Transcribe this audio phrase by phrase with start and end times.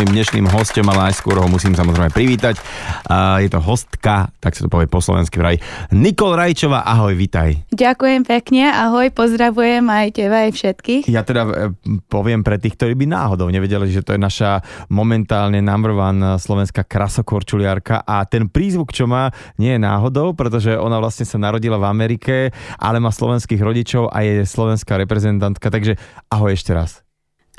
[0.00, 2.56] mojim dnešným hostom, ale najskôr ho musím samozrejme privítať.
[3.36, 5.60] Je to hostka, tak sa to povie po slovensky vraj.
[5.92, 7.68] Nikol Rajčová, ahoj, vitaj.
[7.68, 11.04] Ďakujem pekne, ahoj, pozdravujem aj teba, aj všetkých.
[11.04, 11.76] Ja teda e,
[12.08, 16.88] poviem pre tých, ktorí by náhodou nevedeli, že to je naša momentálne number one slovenská
[16.88, 19.28] krasokorčuliarka a ten prízvuk, čo má,
[19.60, 24.24] nie je náhodou, pretože ona vlastne sa narodila v Amerike, ale má slovenských rodičov a
[24.24, 26.00] je slovenská reprezentantka, takže
[26.32, 27.04] ahoj ešte raz.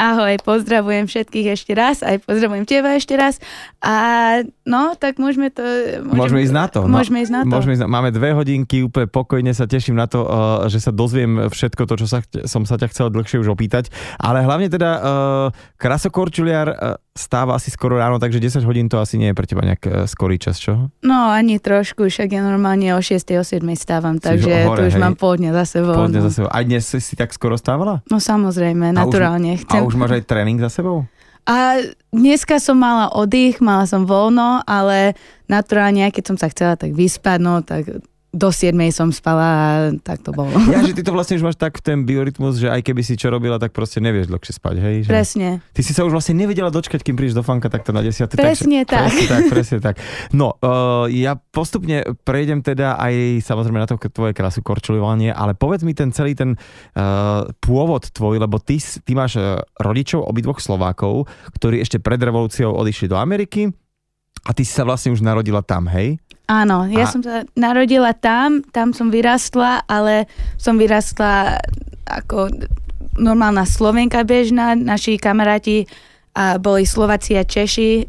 [0.02, 3.38] Ahoj, pozdravujem všetkých ešte raz, aj pozdravujem teba ešte raz.
[3.86, 5.62] A no, tak môžeme to...
[6.02, 6.80] Môžeme, môžeme ísť na to.
[6.90, 7.54] No, môžeme ísť na to.
[7.54, 10.90] Môžeme ísť na, máme dve hodinky, úplne pokojne sa teším na to, uh, že sa
[10.90, 13.94] dozviem všetko to, čo sa, som sa ťa chcel dlhšie už opýtať.
[14.18, 15.02] Ale hlavne teda uh,
[15.78, 19.62] krasokorčuliar uh, stáva asi skoro ráno, takže 10 hodín to asi nie je pre teba
[19.62, 20.90] nejak uh, skorý čas, čo?
[21.06, 23.22] No, ani trošku, však ja normálne o 6.
[23.38, 23.62] o 7.
[23.78, 25.04] stávam, takže hore, tu už hej.
[25.04, 26.10] mám dňa za sebou.
[26.10, 26.26] Dňa no.
[26.26, 26.50] za sebou.
[26.50, 28.00] A dnes si, tak skoro stávala?
[28.08, 29.60] No samozrejme, naturálne.
[29.60, 29.84] Už, Chcem...
[29.84, 31.08] A už máš aj tréning za sebou?
[31.50, 31.82] A
[32.14, 35.18] dneska som mala oddych, mala som voľno, ale
[35.50, 40.24] naturálne, keď som sa chcela tak vyspať, no tak do 7 som spala a tak
[40.24, 40.56] to bolo.
[40.72, 43.28] Ja, že ty to vlastne už máš tak ten biorytmus, že aj keby si čo
[43.28, 44.96] robila, tak proste nevieš dlhšie spať, hej?
[45.04, 45.10] Že...
[45.12, 45.50] Presne.
[45.76, 48.32] Ty si sa už vlastne nevedela dočkať, kým prídeš do fanka takto na 10.
[48.40, 49.12] Presne tak.
[49.12, 49.96] Presne tak, presne tak.
[50.32, 55.84] No, uh, ja postupne prejdem teda aj samozrejme na to tvoje krasu korčulovanie, ale povedz
[55.84, 61.28] mi ten celý ten uh, pôvod tvoj, lebo ty, ty máš uh, rodičov obidvoch Slovákov,
[61.60, 63.68] ktorí ešte pred revolúciou odišli do Ameriky
[64.48, 66.18] a ty si sa vlastne už narodila tam, hej?
[66.52, 67.12] Áno, ja a...
[67.12, 70.28] som sa narodila tam, tam som vyrastla, ale
[70.60, 71.64] som vyrastla
[72.04, 72.52] ako
[73.16, 75.88] normálna Slovenka bežná, naši kamaráti
[76.36, 78.04] a boli Slováci a Češi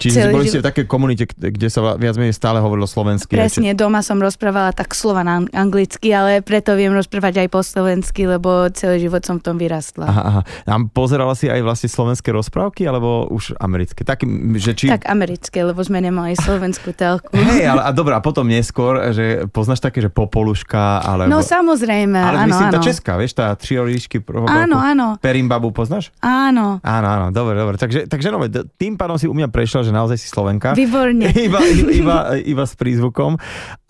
[0.00, 3.36] Čiže celý boli ste v takej komunite, kde sa viac menej stále hovorilo slovensky.
[3.36, 8.26] Presne, doma som rozprávala tak slova na anglicky, ale preto viem rozprávať aj po slovensky,
[8.26, 10.08] lebo celý život som v tom vyrastla.
[10.08, 10.40] Aha, aha.
[10.66, 14.02] A pozerala si aj vlastne slovenské rozprávky, alebo už americké?
[14.02, 14.26] Tak,
[14.58, 14.90] že či...
[14.90, 17.30] tak americké, lebo sme nemali slovenskú telku.
[17.30, 21.30] Hej, ale a dobrá, a potom neskôr, že poznáš také, že Popoluška, alebo...
[21.30, 22.74] No samozrejme, ale áno, myslím, áno.
[22.74, 24.18] tá česká, vieš, tá tri orišky.
[24.48, 25.06] Áno, áno.
[25.22, 26.10] Perimbabu poznáš?
[26.18, 26.82] Áno.
[26.82, 27.76] Áno, áno, dobre, dobre.
[27.78, 28.42] Takže, takže no,
[28.74, 30.78] tým pádom si u mňa prešla, že naozaj si Slovenka.
[30.78, 31.26] Výborne.
[31.50, 31.58] iba,
[31.90, 32.16] iba,
[32.54, 33.36] iba s prízvukom.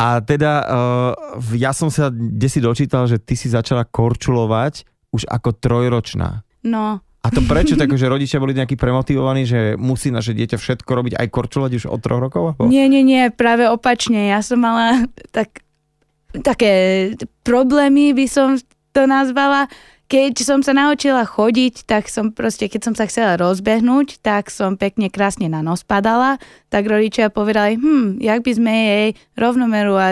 [0.01, 1.13] A teda uh,
[1.53, 6.41] ja som sa desi dočítal, že ty si začala korčulovať už ako trojročná.
[6.65, 7.05] No.
[7.23, 7.79] A to prečo?
[7.79, 11.85] Tak, že rodičia boli nejakí premotivovaní, že musí naše dieťa všetko robiť, aj korčulovať už
[11.93, 12.43] od troch rokov?
[12.57, 12.73] Alebo?
[12.73, 14.33] Nie, nie, nie, práve opačne.
[14.33, 15.63] Ja som mala tak,
[16.33, 17.15] také
[17.47, 18.49] problémy, by som
[18.93, 19.69] to nazvala
[20.13, 24.77] keď som sa naučila chodiť, tak som proste, keď som sa chcela rozbehnúť, tak som
[24.77, 26.37] pekne krásne na nos padala,
[26.69, 29.09] tak rodičia povedali, hm, jak by sme jej
[29.41, 30.09] rovnomeru a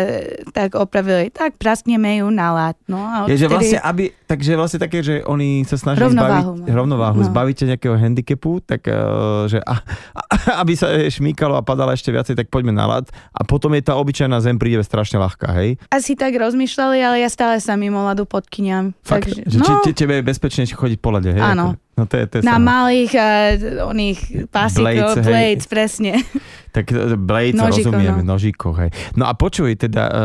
[0.56, 2.76] tak opravili, tak praskneme ju na lát.
[2.88, 6.72] No, a je, že vlastne, aby, takže vlastne také, že oni sa snažili rovnováhu, zbaviť,
[6.72, 7.28] rovnováhu, no.
[7.28, 9.84] zbaviť nejakého handicapu, tak uh, že a,
[10.16, 10.22] a,
[10.64, 13.04] aby sa šmíkalo a padala ešte viacej, tak poďme na lát.
[13.36, 15.76] A potom je tá obyčajná zem príde strašne ľahká, hej?
[15.92, 18.96] Asi tak rozmýšľali, ale ja stále sa mimo ľadu podkyňam.
[19.04, 21.42] Fakt, takže, že, no, te, tebe je bezpečnejšie chodiť po lade, hej?
[21.42, 21.76] Áno.
[22.00, 22.64] No to je, to je Na sa...
[22.64, 26.12] malých uh, oných pásikov, blades, blades presne.
[26.70, 28.38] Tak e, blades, Nožíko, rozumiem, no.
[28.38, 28.90] nožíkoch, hej.
[29.18, 30.16] No a počuj, teda uh,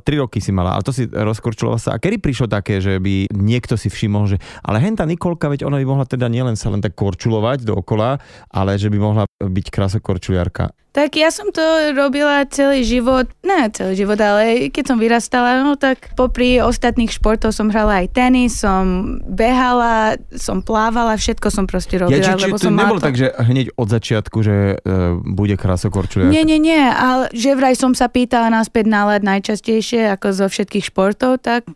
[0.00, 1.90] tri roky si mala, ale to si rozkorčulovala sa.
[1.92, 5.76] A kedy prišlo také, že by niekto si všimol, že ale henta Nikolka, veď ona
[5.76, 8.16] by mohla teda nielen sa len tak korčulovať dookola,
[8.48, 10.72] ale že by mohla byť krasokorčuliarka.
[10.94, 15.74] Tak ja som to robila celý život, ne celý život, ale keď som vyrastala, no
[15.74, 22.00] tak popri ostatných športov som hrala aj tenis, som behala, som plávala, všetko som proste
[22.00, 22.16] robila.
[22.16, 23.06] Ja, či, či lebo to som nebolo to...
[23.12, 26.32] tak, že hneď od začiatku, že uh, bude krasokorčuliarka?
[26.32, 30.88] Nie, nie, nie, ale že vraj som sa pýtala naspäť na najčastejšie ako zo všetkých
[30.88, 31.68] športov, tak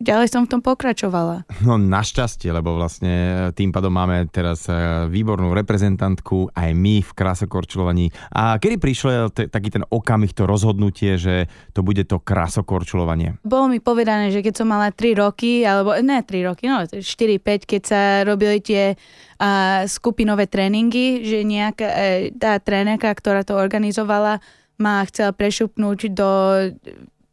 [0.00, 1.44] ďalej som v tom pokračovala.
[1.60, 4.72] No našťastie, lebo vlastne tým pádom máme teraz e,
[5.10, 8.06] výbornú reprezentantku aj my v krasokorčulovaní.
[8.32, 13.36] A kedy prišiel t- taký ten okamih, to rozhodnutie, že to bude to krasokorčulovanie?
[13.44, 17.68] Bolo mi povedané, že keď som mala 3 roky, alebo ne 3 roky, no 4-5,
[17.68, 24.38] keď sa robili tie uh, skupinové tréningy, že nejaká uh, tá trénerka, ktorá to organizovala,
[24.78, 26.30] ma chcela prešupnúť do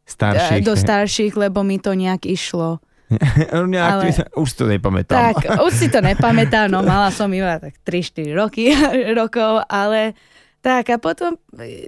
[0.04, 2.81] starších, do starších, lebo mi to nejak išlo.
[3.72, 4.04] nejak, ale,
[4.44, 5.16] už to nepamätám.
[5.16, 8.75] Tak, už si to nepamätám, no mala som iba tak 3-4 roky,
[9.19, 10.18] rokov, ale
[10.62, 11.38] tak a potom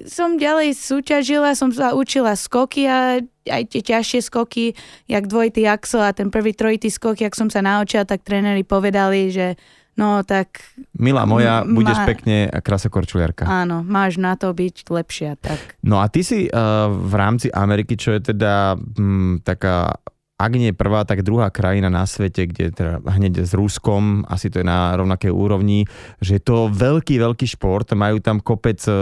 [0.08, 3.20] som ďalej súťažila, som sa učila skoky a
[3.50, 4.78] aj tie ťažšie skoky,
[5.10, 9.34] jak dvojitý axel a ten prvý trojitý skok, jak som sa naučila, tak tréneri povedali,
[9.34, 9.58] že
[10.00, 10.64] no tak...
[10.96, 12.08] Milá moja, m- budeš má...
[12.08, 13.44] pekne krasokorčuliarka.
[13.44, 15.36] Áno, máš na to byť lepšia.
[15.42, 15.82] Tak.
[15.84, 19.98] No a ty si uh, v rámci Ameriky, čo je teda m, taká
[20.40, 24.64] ak nie prvá, tak druhá krajina na svete, kde teda hneď s Ruskom, asi to
[24.64, 25.84] je na rovnakej úrovni,
[26.24, 28.96] že je to veľký, veľký šport, majú tam kopec e,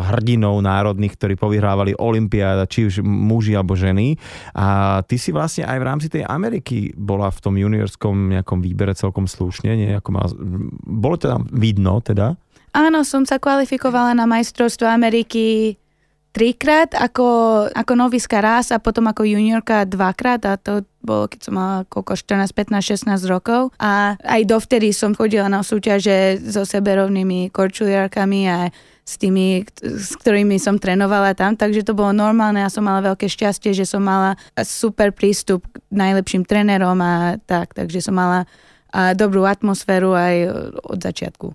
[0.00, 4.16] hrdinov národných, ktorí povyhrávali Olympiáda, či už muži alebo ženy.
[4.56, 8.96] A ty si vlastne aj v rámci tej Ameriky bola v tom juniorskom nejakom výbere
[8.96, 10.32] celkom slušne, nejako mal,
[10.88, 12.32] bolo to tam vidno teda?
[12.72, 15.76] Áno, som sa kvalifikovala na majstrovstvo Ameriky
[16.32, 17.26] trikrát ako,
[17.72, 22.14] ako noviska raz a potom ako juniorka dvakrát a to bolo, keď som mala koľko,
[22.20, 23.72] 14, 15, 16 rokov.
[23.80, 28.58] A aj dovtedy som chodila na súťaže so seberovnými korčuliarkami a
[29.08, 33.24] s tými, s ktorými som trénovala tam, takže to bolo normálne a som mala veľké
[33.24, 38.44] šťastie, že som mala super prístup k najlepším trénerom a tak, takže som mala
[38.88, 40.36] a dobrú atmosféru aj
[40.80, 41.46] od začiatku.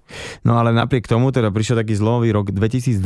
[0.46, 3.02] No ale napriek tomu teda prišiel taký zlomový rok 2012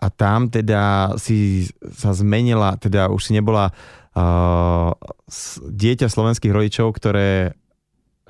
[0.00, 3.68] a tam teda si sa zmenila, teda už si nebola
[4.16, 4.96] uh,
[5.68, 7.52] dieťa slovenských rodičov, ktoré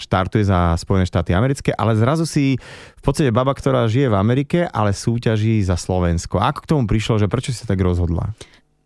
[0.00, 2.56] štartuje za Spojené štáty americké, ale zrazu si
[2.96, 6.40] v podstate baba, ktorá žije v Amerike, ale súťaží za Slovensko.
[6.40, 8.32] Ako k tomu prišlo, že prečo si sa tak rozhodla?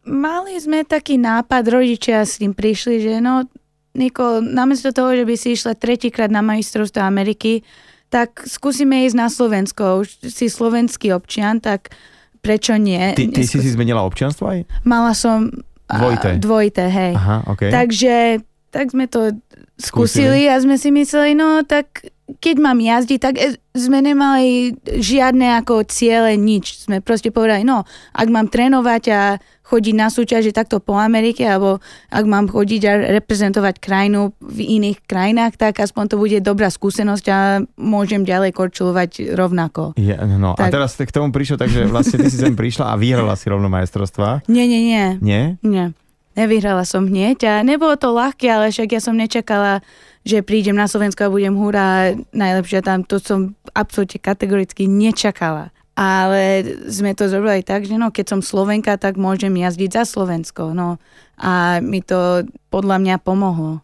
[0.05, 3.47] Mali sme taký nápad, rodičia s tým prišli, že no
[3.95, 7.63] Niko, namiesto toho, že by si išla tretíkrát na majstrovstvo Ameriky,
[8.11, 10.03] tak skúsime ísť na Slovensko.
[10.03, 11.95] Už si slovenský občian, tak
[12.43, 13.15] prečo nie?
[13.15, 13.51] Ty, ty Neskús...
[13.51, 14.59] si si zmenila občianstvo aj?
[14.83, 15.51] Mala som
[15.87, 16.31] dvojité.
[16.39, 17.13] Dvojité, hej.
[17.15, 17.71] Aha, okay.
[17.71, 18.43] Takže
[18.75, 19.31] tak sme to
[19.79, 24.73] skúsili, skúsili a sme si mysleli, no tak keď mám jazdiť, tak e, sme nemali
[24.85, 26.89] žiadne ako ciele, nič.
[26.89, 27.85] Sme proste povedali, no,
[28.17, 29.21] ak mám trénovať a
[29.65, 31.81] chodiť na súťaže takto po Amerike, alebo
[32.13, 37.27] ak mám chodiť a reprezentovať krajinu v iných krajinách, tak aspoň to bude dobrá skúsenosť
[37.33, 37.39] a
[37.81, 39.97] môžem ďalej korčulovať rovnako.
[39.97, 40.69] Je, no tak.
[40.69, 43.73] a teraz k tomu prišlo, takže vlastne ty si sem prišla a vyhrala si rovno
[43.73, 44.45] majstrovstva.
[44.49, 45.07] Nie, nie, nie.
[45.25, 45.43] Nie?
[45.65, 45.97] Nie.
[46.35, 49.83] Nevyhrala som hneď a nebolo to ľahké, ale však ja som nečakala,
[50.27, 53.07] že prídem na Slovensko a budem húra najlepšia tam.
[53.07, 58.99] To som absolútne kategoricky nečakala ale sme to zrobili tak, že no, keď som Slovenka,
[58.99, 60.75] tak môžem jazdiť za Slovensko.
[60.75, 60.99] No.
[61.39, 63.79] A mi to podľa mňa pomohlo.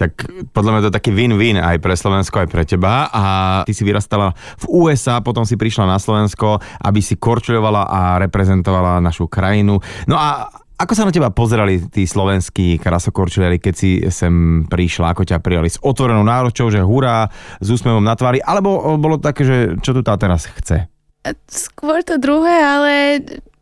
[0.00, 0.24] Tak
[0.54, 3.10] podľa mňa to je taký win-win aj pre Slovensko, aj pre teba.
[3.10, 3.22] A
[3.66, 9.02] ty si vyrastala v USA, potom si prišla na Slovensko, aby si korčuľovala a reprezentovala
[9.02, 9.82] našu krajinu.
[10.06, 10.48] No a
[10.78, 15.66] ako sa na teba pozerali tí slovenskí krasokorčuliari, keď si sem prišla, ako ťa prijali
[15.66, 17.26] s otvorenou náročou, že hurá,
[17.58, 20.86] s úsmevom na tvári, alebo bolo také, že čo tu tá teraz chce?
[21.50, 22.92] Skôr to druhé, ale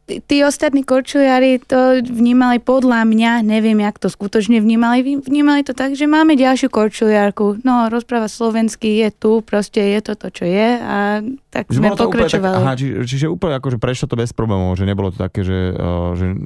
[0.06, 5.98] tí ostatní korčuliari to vnímali podľa mňa, neviem, jak to skutočne vnímali, vnímali to tak,
[5.98, 10.68] že máme ďalšiu korčuliarku, no rozpráva slovensky, je tu, proste je to to, čo je
[10.78, 12.54] a tak že sme pokračovali.
[12.54, 15.74] Tak, aha, či, čiže úplne akože prešlo to bez problémov, že nebolo to také, že,
[15.74, 16.38] uh, že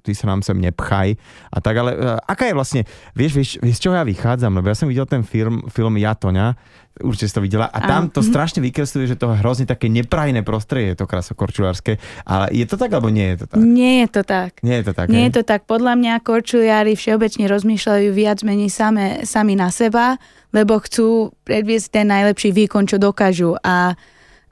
[0.00, 1.20] ty sa nám sem nepchaj
[1.52, 2.80] a tak, ale uh, aká je vlastne,
[3.12, 6.56] vieš, vieš, vieš, čo ja vychádzam, lebo ja som videl ten film, film Jatoňa,
[6.96, 7.68] Určite si to videla.
[7.68, 12.00] A tam to strašne vykresluje, že to je hrozne také neprajné prostredie, to krasokorčulárske.
[12.24, 13.58] Ale je to tak, alebo nie je to tak?
[13.60, 14.50] Nie je to tak.
[14.64, 15.60] Nie je to tak, Nie je to tak.
[15.68, 20.16] Podľa mňa korčuliári všeobecne rozmýšľajú viac menej same, sami na seba,
[20.56, 23.60] lebo chcú predviesť ten najlepší výkon, čo dokážu.
[23.60, 23.92] A,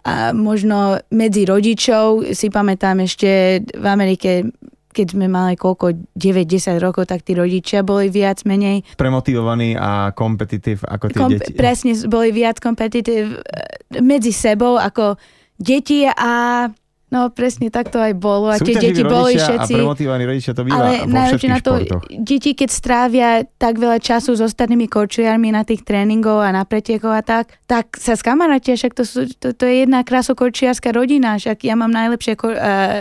[0.05, 4.53] a možno medzi rodičov si pamätám ešte v Amerike
[4.95, 8.87] keď sme mali koľko, 9-10 rokov, tak tí rodičia boli viac menej...
[8.95, 11.51] Premotivovaní a kompetitív ako tí Kom- deti.
[11.59, 15.19] Presne, boli viac kompetitív eh, medzi sebou ako
[15.59, 16.67] deti a
[17.15, 18.51] No presne, tak to aj bolo.
[18.51, 19.71] A tie deti boli všetci...
[19.71, 22.03] A premotívovaní rodičia to býva Ale najlepšie na to, športoch.
[22.11, 27.15] deti, keď strávia tak veľa času s ostatnými korčuliarmi na tých tréningov a na pretekov
[27.15, 31.63] a tak, tak sa skamarátia, však to, sú, to, to je jedna krasokorčiarská rodina, však
[31.63, 32.51] ja mám najlepšie uh,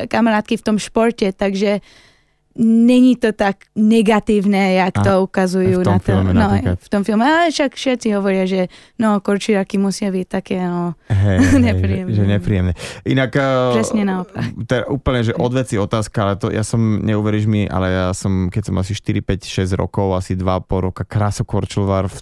[0.06, 1.82] kamarátky v tom športe, takže
[2.58, 6.88] není to tak negatívne, jak a, to ukazujú v tom na to, filme, no, v
[6.90, 7.26] tom filme.
[7.26, 8.70] Ale však všetci hovoria, že
[9.02, 11.42] no, korčiaky musia byť také no, hey,
[11.74, 12.14] nepríjemné.
[12.14, 12.74] Že, že nepríjemné.
[13.10, 13.32] Inak...
[13.34, 14.46] Eh, Presne naopak.
[14.70, 18.70] Teda úplne, že odveci otázka, ale to ja som, neuveríš mi, ale ja som, keď
[18.70, 22.18] som asi 4, 5, 6 rokov, asi 2,5 roka krásokorčuloval v,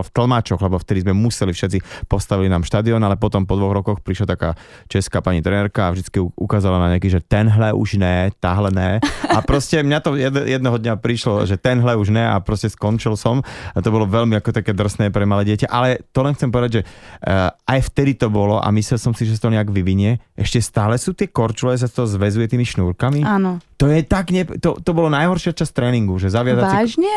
[0.00, 3.98] v Tlmačoch, lebo vtedy sme museli všetci postavili nám štadión, ale potom po dvoch rokoch
[4.00, 4.50] prišla taká
[4.88, 8.90] česká pani trenérka a vždycky ukázala na nejaký, že tenhle už ne, tahle ne.
[9.26, 10.14] A proste mňa to
[10.46, 13.42] jednoho dňa prišlo, že tenhle už ne a proste skončil som.
[13.74, 15.66] A to bolo veľmi ako také drsné pre malé dieťa.
[15.68, 19.26] Ale to len chcem povedať, že uh, aj vtedy to bolo a myslel som si,
[19.26, 20.22] že to nejak vyvinie.
[20.38, 23.26] Ešte stále sú tie korčule, sa to zväzuje tými šnúrkami.
[23.26, 23.58] Áno.
[23.76, 27.12] To je tak, ne, to, to bolo najhoršia časť tréningu, že zaviazať Vážne?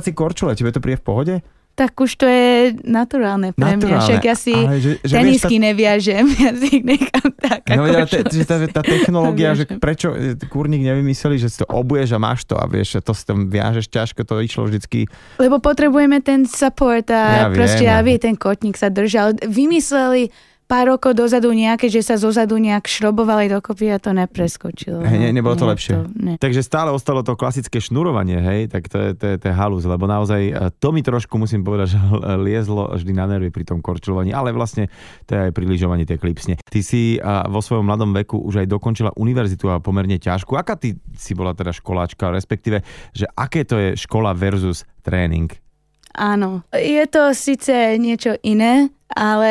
[0.00, 0.56] si korčule.
[0.56, 1.34] Tebe to príde v pohode?
[1.78, 4.06] Tak už to je naturálne pre Naturálne, mňa.
[4.10, 7.60] Však ja si ale že- že vieš, tenisky neviažem, ja si ich nechám tak.
[7.70, 11.62] No, ako ale te, že tá, tá technológia, že prečo e, kurník nevymysleli, že si
[11.62, 15.06] to obuješ a máš to a vieš, to si tam viažeš ťažko, to išlo vždycky.
[15.38, 18.00] Lebo potrebujeme ten support Ja a proste, viem, no.
[18.02, 19.38] aby ten kotník sa držal.
[19.38, 20.34] Vymysleli
[20.68, 25.00] pár rokov dozadu nejaké, že sa zozadu nejak šrobovali dokopy a to nepreskočilo.
[25.00, 25.94] Hej, ne- nebolo to Nie, lepšie.
[26.12, 26.34] nie.
[26.36, 29.88] Takže stále ostalo to klasické šnurovanie, hej, tak to je, to je, to je halus,
[29.88, 31.98] lebo naozaj e, to mi trošku musím povedať, že
[32.36, 34.92] liezlo vždy na nervy pri tom korčulovaní, ale vlastne
[35.24, 36.60] to je aj pri lyžovaní tie klipsne.
[36.60, 37.16] Ty si
[37.48, 40.52] vo svojom mladom veku už aj dokončila univerzitu a pomerne ťažkú.
[40.52, 42.84] Aká ty si bola teda školáčka, respektíve,
[43.16, 45.48] že aké to je škola versus tréning?
[46.12, 46.66] Áno.
[46.74, 49.50] Je to síce niečo iné, ale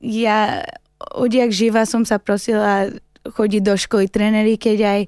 [0.00, 0.66] ja
[1.14, 2.92] odjak živa som sa prosila
[3.26, 5.00] chodiť do školy tréneri, keď aj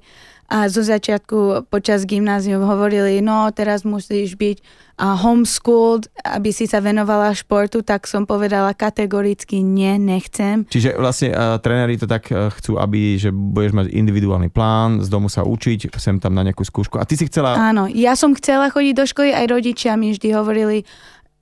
[0.49, 4.57] a zo začiatku počas gymnázium hovorili, no teraz musíš byť
[4.99, 10.67] a homeschooled, aby si sa venovala športu, tak som povedala kategoricky nie, nechcem.
[10.67, 15.07] Čiže vlastne uh, tréneri to tak uh, chcú, aby že budeš mať individuálny plán, z
[15.07, 16.99] domu sa učiť, sem tam na nejakú skúšku.
[16.99, 17.55] A ty si chcela...
[17.55, 20.83] Áno, ja som chcela chodiť do školy, aj rodičia mi vždy hovorili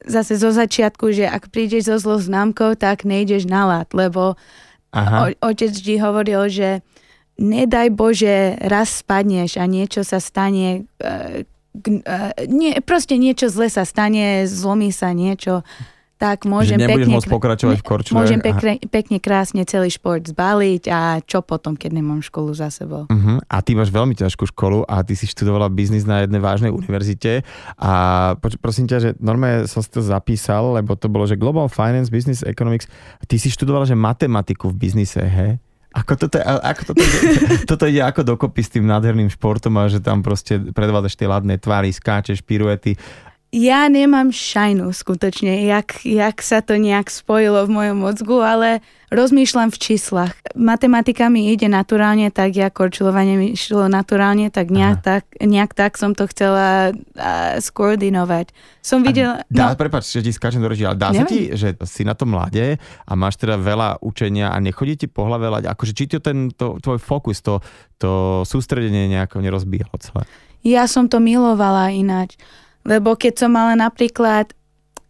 [0.06, 4.38] zase zo začiatku, že ak prídeš so zlou známkou, tak nejdeš na lát, lebo
[4.94, 5.34] Aha.
[5.42, 6.70] o, otec vždy hovoril, že
[7.38, 11.46] nedaj Bože, raz spadneš a niečo sa stane, e,
[11.86, 12.18] e,
[12.50, 15.62] nie, proste niečo zle sa stane, zlomí sa niečo,
[16.18, 18.18] tak môžem že pekne, môcť pokračovať v korčule.
[18.18, 23.06] môžem pekne, pekne krásne celý šport zbaliť a čo potom, keď nemám školu za sebou.
[23.06, 23.38] Uh-huh.
[23.46, 27.46] A ty máš veľmi ťažkú školu a ty si študovala biznis na jednej vážnej univerzite
[27.78, 27.92] a
[28.42, 32.10] poč- prosím ťa, že normálne som si to zapísal, lebo to bolo, že Global Finance,
[32.10, 32.90] Business Economics,
[33.30, 35.62] ty si študovala, že matematiku v biznise, he?
[35.98, 37.20] Ako toto, ako toto, ide,
[37.70, 41.58] toto ide ako dokopy s tým nádherným športom a že tam proste predvádaš tie ladné
[41.58, 43.00] tvary, skáčeš, piruety.
[43.58, 49.74] Ja nemám šajnu skutočne, jak, jak sa to nejak spojilo v mojom mozgu, ale rozmýšľam
[49.74, 50.38] v číslach.
[50.54, 55.98] Matematika mi ide naturálne, tak ja korčulovanie mi išlo naturálne, tak nejak, tak, nejak tak
[55.98, 58.54] som to chcela uh, skoordinovať.
[58.86, 59.42] Som videla...
[59.50, 62.14] Dá, no, prepáč, že ti skáčem do reči, ale dá sa ti, že si na
[62.14, 62.78] tom mlade
[63.10, 66.54] a máš teda veľa učenia a nechodí ti po hlave lať, akože či to ten
[66.54, 67.58] to, tvoj fokus, to,
[67.98, 70.30] to sústredenie nejako nerozbíjalo celé.
[70.62, 72.38] ja som to milovala ináč.
[72.88, 74.56] Lebo keď som mala napríklad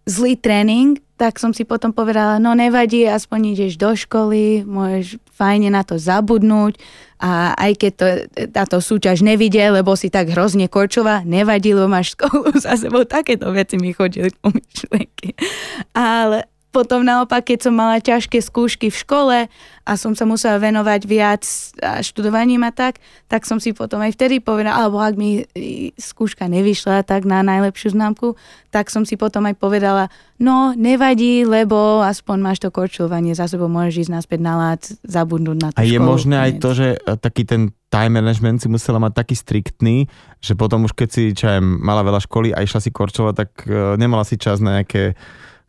[0.10, 5.74] zlý tréning, tak som si potom povedala, no nevadí, aspoň ideš do školy, môžeš fajne
[5.74, 6.78] na to zabudnúť
[7.18, 8.08] a aj keď to,
[8.54, 13.50] táto súťaž nevidie, lebo si tak hrozne korčová, nevadí, lebo máš školu za sebou, takéto
[13.50, 15.34] veci mi chodili po myšlienky.
[15.98, 19.38] Ale potom naopak, keď som mala ťažké skúšky v škole
[19.88, 21.44] a som sa musela venovať viac
[22.04, 23.00] študovaním a tak,
[23.32, 25.48] tak som si potom aj vtedy povedala, alebo ak mi
[25.96, 28.36] skúška nevyšla tak na najlepšiu známku,
[28.68, 33.72] tak som si potom aj povedala, no nevadí, lebo aspoň máš to korčulovanie za sebou,
[33.72, 36.06] môžeš ísť naspäť na lát, zabudnúť na tú A je školu.
[36.06, 40.12] možné aj to, že e, taký ten time management si musela mať taký striktný,
[40.44, 43.50] že potom už keď si čo aj, mala veľa školy a išla si korčovať, tak
[43.66, 45.16] e, nemala si čas na nejaké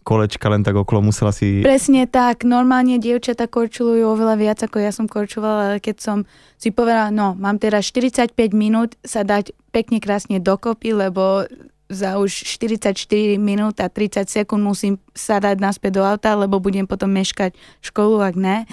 [0.09, 1.61] kolečka len tak okolo, musela si...
[1.61, 6.19] Presne tak, normálne dievčatá korčulujú oveľa viac ako ja som korčovala, ale keď som
[6.57, 11.45] si povedala, no mám teraz 45 minút sa dať pekne krásne dokopy, lebo
[11.93, 12.97] za už 44
[13.37, 17.53] minút a 30 sekúnd musím sa dať naspäť do auta, lebo budem potom meškať
[17.85, 18.65] školu, ak ne,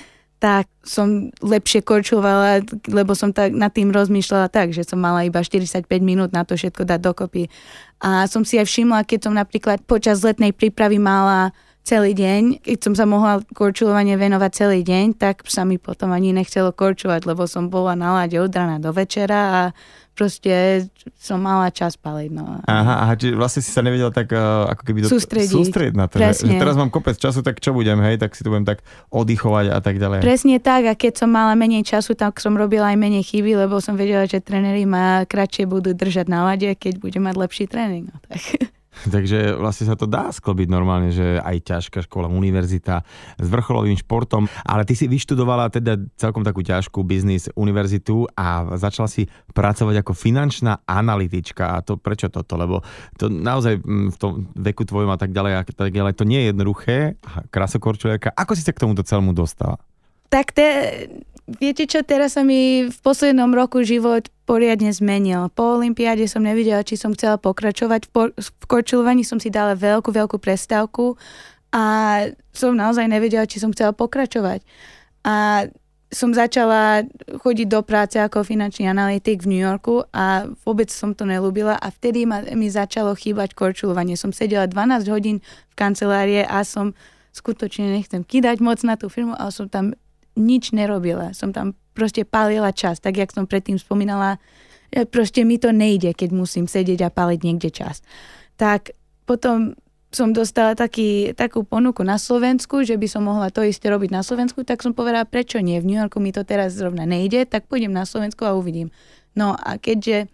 [0.45, 5.41] tak som lepšie korčovala, lebo som tak nad tým rozmýšľala tak, že som mala iba
[5.41, 7.49] 45 minút na to všetko dať dokopy.
[7.97, 11.49] A som si aj všimla, keď som napríklad počas letnej prípravy mala
[11.81, 16.29] celý deň, keď som sa mohla korčulovanie venovať celý deň, tak sa mi potom ani
[16.29, 19.61] nechcelo korčovať, lebo som bola na lade od rána do večera a
[20.15, 20.88] proste
[21.19, 22.31] som mala čas paliť.
[22.31, 22.63] No.
[22.63, 25.51] Aha, aha, čiže vlastne si sa nevedela tak uh, ako keby do, Sústrediť.
[25.51, 26.62] sústrediť na to, že, že Presne.
[26.63, 28.79] teraz mám kopec času, tak čo budem, hej, tak si to budem tak
[29.12, 30.24] oddychovať a tak ďalej.
[30.24, 33.84] Presne tak a keď som mala menej času, tak som robila aj menej chyby, lebo
[33.84, 38.07] som vedela, že tréneri ma kratšie budú držať na lade, keď budem mať lepší tréning.
[38.07, 38.39] No, tak.
[39.15, 43.03] Takže vlastne sa to dá sklobiť normálne, že aj ťažká škola, univerzita
[43.39, 49.11] s vrcholovým športom, ale ty si vyštudovala teda celkom takú ťažkú biznis univerzitu a začala
[49.11, 52.55] si pracovať ako finančná analytička a to prečo toto?
[52.55, 52.81] Lebo
[53.19, 56.39] to naozaj mm, v tom veku tvojom a tak ďalej, a tak ďalej to nie
[56.43, 56.97] je jednoduché.
[57.51, 59.79] Krasokorčulerka, ako si sa k tomuto celému dostala?
[60.35, 60.67] tak te,
[61.47, 65.49] viete čo, teraz sa mi v poslednom roku život poriadne zmenil.
[65.53, 69.77] Po olympiáde som nevidela, či som chcela pokračovať v, por- v korčulovaní, som si dala
[69.77, 71.17] veľkú, veľkú prestávku
[71.73, 71.83] a
[72.53, 74.65] som naozaj nevedela, či som chcela pokračovať.
[75.25, 75.67] A
[76.13, 77.03] som začala
[77.43, 81.91] chodiť do práce ako finančný analytik v New Yorku a vôbec som to nelúbila a
[81.91, 84.15] vtedy ma, mi začalo chýbať korčulovanie.
[84.15, 86.95] Som sedela 12 hodín v kancelárie a som
[87.35, 89.91] skutočne nechcem kýdať moc na tú firmu, ale som tam
[90.36, 91.32] nič nerobila.
[91.32, 94.38] Som tam proste palila čas, tak jak som predtým spomínala,
[95.12, 98.04] proste mi to nejde, keď musím sedieť a paliť niekde čas.
[98.60, 99.75] Tak potom
[100.15, 104.24] som dostala taký, takú ponuku na Slovensku, že by som mohla to isté robiť na
[104.24, 107.68] Slovensku, tak som povedala, prečo nie, v New Yorku mi to teraz zrovna nejde, tak
[107.68, 108.96] pôjdem na Slovensku a uvidím.
[109.36, 110.32] No a keďže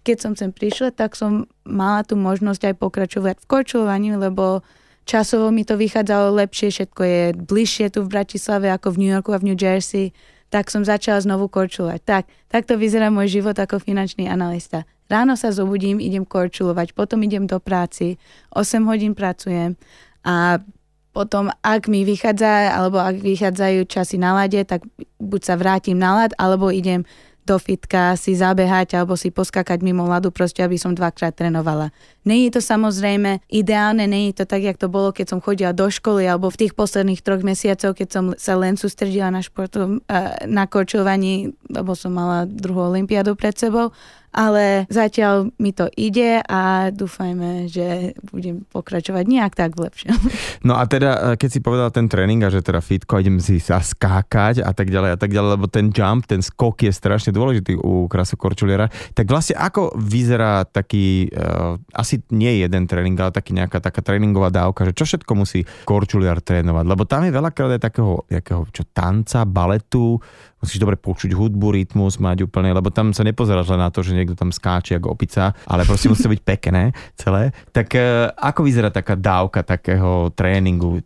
[0.00, 4.64] keď som sem prišla, tak som mala tu možnosť aj pokračovať v korčulovaní, lebo
[5.10, 9.34] časovo mi to vychádzalo lepšie, všetko je bližšie tu v Bratislave ako v New Yorku
[9.34, 10.14] a v New Jersey,
[10.54, 12.00] tak som začala znovu korčulovať.
[12.06, 14.86] Tak, takto vyzerá môj život ako finančný analista.
[15.10, 18.22] Ráno sa zobudím, idem korčulovať, potom idem do práci,
[18.54, 19.74] 8 hodín pracujem
[20.22, 20.62] a
[21.10, 24.86] potom, ak mi vychádza, alebo ak vychádzajú časy na lade, tak
[25.18, 27.02] buď sa vrátim na lad, alebo idem
[27.46, 31.90] do fitka si zabehať alebo si poskakať mimo ľadu, proste aby som dvakrát trénovala.
[32.22, 36.28] Není to samozrejme ideálne, není to tak, jak to bolo, keď som chodila do školy
[36.28, 40.04] alebo v tých posledných troch mesiacoch, keď som sa len sústredila na športu,
[40.46, 43.90] na korčovaní, lebo som mala druhú olimpiádu pred sebou,
[44.30, 50.10] ale zatiaľ mi to ide a dúfajme, že budem pokračovať nejak tak lepšie.
[50.60, 53.56] No a teda, e, keď si povedal ten tréning a že teda fitko, idem si
[53.64, 57.32] sa skákať a tak ďalej a tak ďalej, lebo ten jump, ten skok je strašne
[57.32, 63.32] dôležitý u krasu korčuliera, tak vlastne ako vyzerá taký, uh, asi nie jeden tréning, ale
[63.32, 67.80] taký nejaká taká tréningová dávka, že čo všetko musí korčuliar trénovať, lebo tam je veľakrát
[67.80, 70.20] aj takého, jakého, čo tanca, baletu,
[70.60, 74.12] musíš dobre počuť hudbu, rytmus mať úplne, lebo tam sa nepozeráš len na to, že
[74.12, 77.56] niekto tam skáče ako opica, ale proste musí byť pekné celé.
[77.72, 81.00] Tak e, ako vyzerá taká dávka takého tréningu,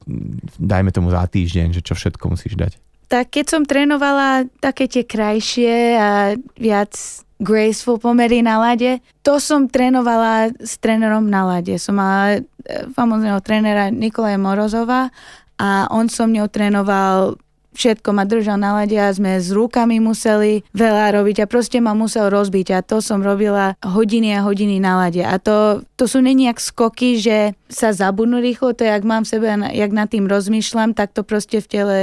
[0.58, 2.72] dajme tomu za týždeň, že čo všetko musíš dať?
[3.06, 6.96] Tak keď som trénovala také tie krajšie a viac
[7.42, 9.02] graceful pomery na lade.
[9.26, 11.76] To som trénovala s trénerom na lade.
[11.82, 15.10] Som mala e, famozného trénera Nikolaja Morozova
[15.58, 17.38] a on som mňou trénoval
[17.74, 21.92] všetko ma držal na lade a sme s rukami museli veľa robiť a proste ma
[21.92, 25.20] musel rozbiť a to som robila hodiny a hodiny na lade.
[25.20, 29.26] A to, to sú není jak skoky, že sa zabudnú rýchlo, to je, ak mám
[29.26, 31.98] v sebe, jak nad tým rozmýšľam, tak to proste v tele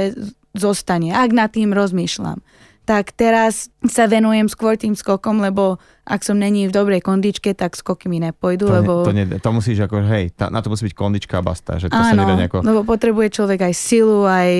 [0.52, 2.44] zostane, ak nad tým rozmýšľam
[2.82, 7.78] tak teraz sa venujem skôr tým skokom, lebo ak som není v dobrej kondičke, tak
[7.78, 8.92] skoky mi nepôjdu, to lebo...
[9.14, 11.78] Ne, to, ne, to musíš ako, hej, tá, na to musí byť kondička a basta,
[11.78, 12.66] že to Áno, sa nedá nejako...
[12.66, 14.50] lebo potrebuje človek aj silu, aj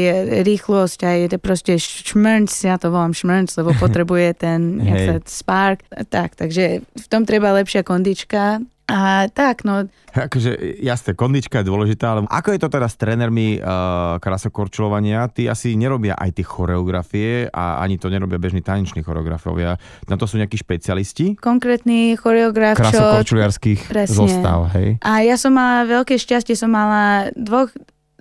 [0.46, 6.86] rýchlosť, aj proste šmrnc, ja to volám šmrnc, lebo potrebuje ten, sa, spark, tak, takže
[6.86, 9.88] v tom treba lepšia kondička a tak, no.
[10.12, 15.32] Akože jasné, kondička je dôležitá, ale ako je to teda s trénermi uh, krasokorčulovania?
[15.32, 19.80] Tí asi nerobia aj tie choreografie a ani to nerobia bežní taneční choreografovia.
[20.12, 21.31] Na to sú nejakí špecialisti?
[21.38, 24.98] Konkrétny choreograf, Krasokorčuliarských zostav, hej?
[25.00, 27.70] A ja som mala veľké šťastie, som mala dvoch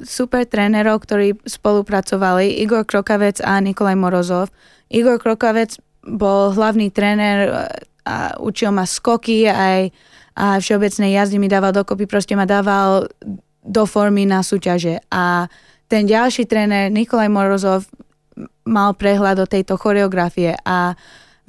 [0.01, 4.49] super trénerov, ktorí spolupracovali, Igor Krokavec a Nikolaj Morozov.
[4.89, 7.69] Igor Krokavec bol hlavný tréner
[8.01, 9.93] a učil ma skoky aj
[10.31, 13.11] a všeobecnej jazdy mi dával dokopy, proste ma dával
[13.61, 15.03] do formy na súťaže.
[15.11, 15.45] A
[15.85, 17.85] ten ďalší tréner, Nikolaj Morozov,
[18.65, 20.95] mal prehľad o tejto choreografie a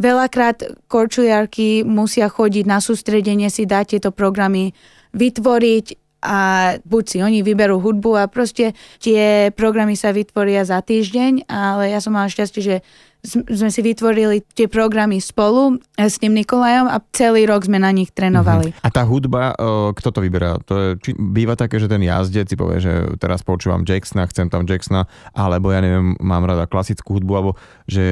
[0.01, 4.73] veľakrát korčuliarky musia chodiť na sústredenie, si dať tieto programy,
[5.13, 5.87] vytvoriť
[6.23, 6.39] a
[6.87, 11.99] buď si oni vyberú hudbu a proste tie programy sa vytvoria za týždeň, ale ja
[11.99, 12.77] som mala šťastie, že
[13.23, 17.95] sme si vytvorili tie programy spolu eh, s tým Nikolajom a celý rok sme na
[17.95, 18.75] nich trénovali.
[18.75, 18.87] Uh-huh.
[18.87, 20.59] A tá hudba, uh, kto to vyberá?
[20.67, 24.51] To je, či býva také, že ten jazdec si povie, že teraz počúvam Jacksona, chcem
[24.51, 25.07] tam Jacksona,
[25.39, 27.53] alebo ja neviem, mám rada klasickú hudbu, alebo
[27.87, 28.03] že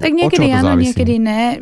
[0.00, 1.60] Tak niekedy áno, niekedy ne.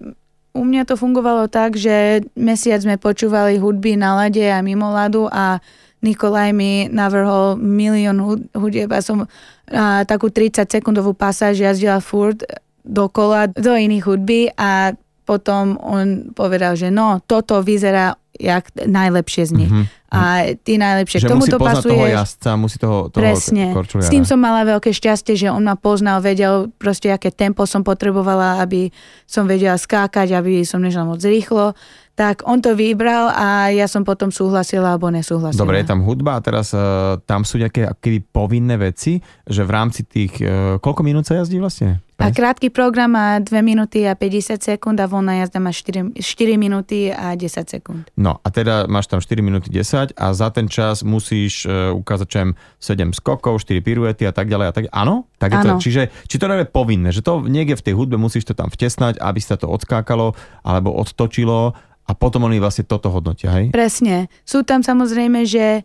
[0.54, 5.26] U mňa to fungovalo tak, že mesiac sme počúvali hudby na lade a mimo ladu
[5.26, 5.58] a
[6.02, 8.18] Nikolaj mi navrhol milión
[8.50, 12.42] hudieb a som a, takú 30 sekundovú pasáž jazdila furt
[12.82, 19.52] dokola do iných hudby a potom on povedal, že no, toto vyzerá jak najlepšie z
[19.52, 19.72] nich.
[19.72, 20.00] Mm-hmm.
[20.12, 21.92] A ty najlepšie že k tomu musí to pasuje.
[21.96, 23.72] toho jazdca, musí toho, toho Presne.
[23.72, 24.08] korčuliara.
[24.08, 27.80] S tým som mala veľké šťastie, že on ma poznal, vedel proste, aké tempo som
[27.80, 28.92] potrebovala, aby
[29.24, 31.72] som vedela skákať, aby som nežila moc rýchlo
[32.12, 35.64] tak on to vybral a ja som potom súhlasila alebo nesúhlasila.
[35.64, 39.16] Dobre, je tam hudba a teraz uh, tam sú nejaké keby povinné veci,
[39.48, 42.04] že v rámci tých, uh, koľko minút sa jazdí vlastne?
[42.22, 46.54] A krátky program má 2 minúty a 50 sekúnd a voľná jazda má 4, 4
[46.54, 48.06] minúty a 10 sekúnd.
[48.22, 52.28] No a teda máš tam 4 minúty 10 a za ten čas musíš uh, ukázať
[52.30, 55.26] čem 7 skokov, 4 piruety a tak ďalej a tak Áno?
[55.42, 58.46] Tak je to, čiže či to je povinné, že to niekde v tej hudbe musíš
[58.46, 61.74] to tam vtesnať, aby sa to odskákalo alebo odtočilo
[62.06, 63.74] a potom oni vlastne toto hodnotia, hej?
[63.74, 64.30] Presne.
[64.46, 65.82] Sú tam samozrejme, že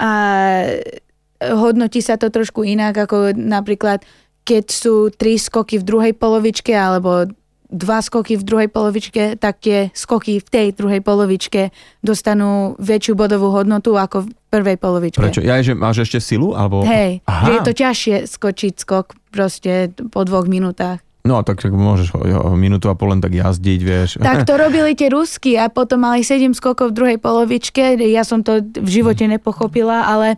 [0.00, 0.10] a,
[1.52, 4.04] hodnotí sa to trošku inak, ako napríklad,
[4.48, 7.28] keď sú tri skoky v druhej polovičke, alebo
[7.74, 11.74] dva skoky v druhej polovičke, tak tie skoky v tej druhej polovičke
[12.06, 15.18] dostanú väčšiu bodovú hodnotu ako v prvej polovičke.
[15.18, 15.42] Prečo?
[15.42, 16.54] Ja, že máš ešte silu?
[16.54, 16.86] Alebo...
[16.86, 17.44] Hej, Aha.
[17.44, 21.02] že je to ťažšie skočiť skok proste po dvoch minútach.
[21.24, 24.20] No tak, tak môžeš jo, minútu a pol len tak jazdiť, vieš.
[24.20, 27.96] Tak to robili tie Rusky a potom mali 7 skokov v druhej polovičke.
[28.12, 30.36] Ja som to v živote nepochopila, ale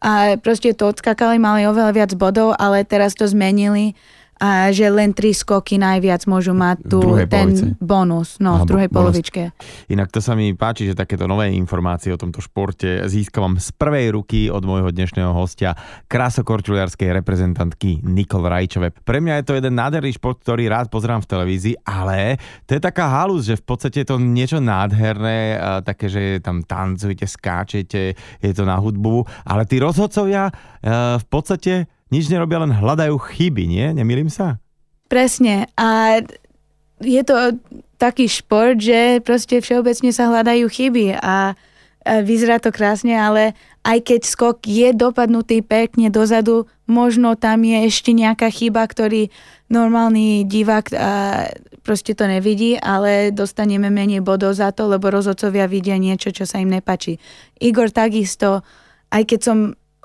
[0.00, 3.92] a proste to odskakali, mali oveľa viac bodov, ale teraz to zmenili
[4.40, 7.76] a že len tri skoky najviac môžu mať tu ten polovici.
[7.76, 8.96] bonus, no Aha, v druhej bonus.
[8.96, 9.42] polovičke.
[9.92, 14.16] Inak to sa mi páči, že takéto nové informácie o tomto športe získavam z prvej
[14.16, 15.76] ruky od môjho dnešného hostia,
[16.08, 18.96] krasokorčuliarskej reprezentantky Nikol Rajčove.
[19.04, 22.80] Pre mňa je to jeden nádherný šport, ktorý rád pozerám v televízii, ale to je
[22.80, 28.52] taká halus, že v podstate je to niečo nádherné, také, že tam tancujete, skáčete, je
[28.56, 30.52] to na hudbu, ale tí rozhodcovia e,
[31.20, 33.86] v podstate nič nerobia, len hľadajú chyby, nie?
[33.94, 34.58] Nemýlim sa?
[35.06, 35.70] Presne.
[35.78, 36.20] A
[37.00, 37.56] je to
[37.96, 41.54] taký šport, že proste všeobecne sa hľadajú chyby a
[42.00, 43.52] vyzerá to krásne, ale
[43.84, 49.28] aj keď skok je dopadnutý pekne dozadu, možno tam je ešte nejaká chyba, ktorý
[49.68, 50.92] normálny divák
[51.84, 56.60] proste to nevidí, ale dostaneme menej bodov za to, lebo rozhodcovia vidia niečo, čo sa
[56.60, 57.20] im nepačí.
[57.60, 58.64] Igor takisto,
[59.12, 59.58] aj keď som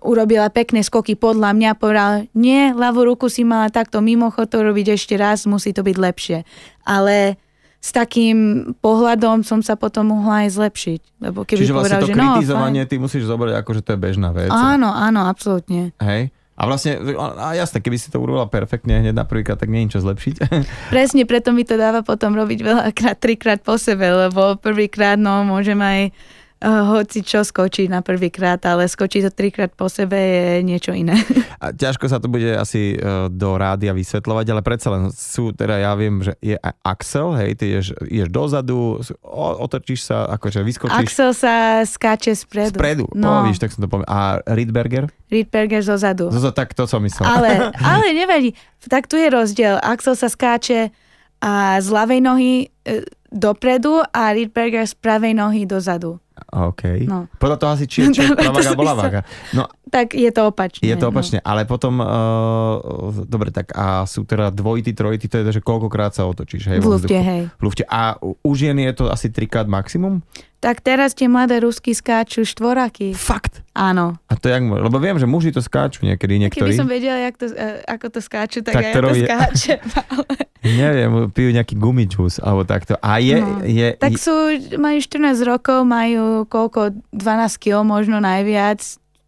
[0.05, 4.93] urobila pekné skoky podľa mňa, povedal, nie, ľavú ruku si mala takto mimochod to robiť
[4.93, 6.37] ešte raz, musí to byť lepšie.
[6.85, 7.41] Ale
[7.85, 8.37] s takým
[8.81, 11.01] pohľadom som sa potom mohla aj zlepšiť.
[11.21, 12.89] Lebo keby Čiže vlastne povedal, to že no, kritizovanie fajn.
[12.89, 14.49] ty musíš zobrať ako, že to je bežná vec.
[14.49, 15.93] Áno, áno, absolútne.
[16.01, 16.33] Hej?
[16.55, 19.99] A vlastne, a jasné, keby si to urobila perfektne hneď na prvýkrát, tak nie je
[19.99, 20.35] čo zlepšiť.
[20.95, 25.75] Presne preto mi to dáva potom robiť veľakrát, trikrát po sebe, lebo prvýkrát, no, môžem
[25.77, 26.15] aj
[26.61, 31.13] hoci čo skočiť na prvýkrát, ale skočiť to trikrát po sebe je niečo iné.
[31.63, 35.77] A ťažko sa to bude asi e, do rádia vysvetľovať, ale predsa len sú, teda
[35.77, 40.95] ja viem, že je Axel, hej, ty ješ, ješ dozadu, o, otočíš sa, akože vyskočíš
[40.97, 42.71] Axel sa skáče spredu.
[42.71, 43.05] spredu.
[43.11, 43.45] No, No.
[43.45, 44.07] víš, tak som to povedal.
[44.07, 45.11] A Riedberger?
[45.27, 46.29] Riedberger zozadu.
[46.29, 47.25] Zozo, tak to som myslel.
[47.25, 48.55] Ale, ale nevadí.
[48.81, 49.75] Tak tu je rozdiel.
[49.77, 50.89] Axel sa skáče
[51.37, 56.17] a z ľavej nohy e, dopredu a Riedberger z pravej nohy dozadu.
[56.35, 56.83] OK.
[57.07, 57.31] No.
[57.39, 59.21] Podľa toho asi, či, či To pravá som bola vága.
[59.55, 60.83] No, Tak je to opačne.
[60.83, 61.11] je to no.
[61.15, 66.11] opačne, ale potom, uh, dobre, tak a sú teda dvojity, trojity, to je, že koľkokrát
[66.11, 66.79] sa otočíš, hej?
[66.83, 67.47] V lufte, hej.
[67.47, 67.83] V lufte.
[67.87, 70.23] A u žien je to asi trikrát maximum?
[70.57, 73.13] Tak teraz tie mladé rusky skáču štvoraky.
[73.13, 73.61] Fakt?
[73.71, 74.17] Áno.
[74.25, 76.73] A to jak, lebo viem, že muži to skáču niekedy, Keby niektorí.
[76.73, 79.79] som vedela, jak to, e, ako to skáču, tak, Tak ja to to robí- skáčem.
[80.09, 82.97] Ale, Neviem, pijú nejaký gumičus, alebo takto.
[82.97, 83.61] A je, No.
[83.61, 84.33] je, tak sú,
[84.75, 87.21] majú 14 rokov, majú koľko, 12
[87.59, 88.81] kg možno najviac,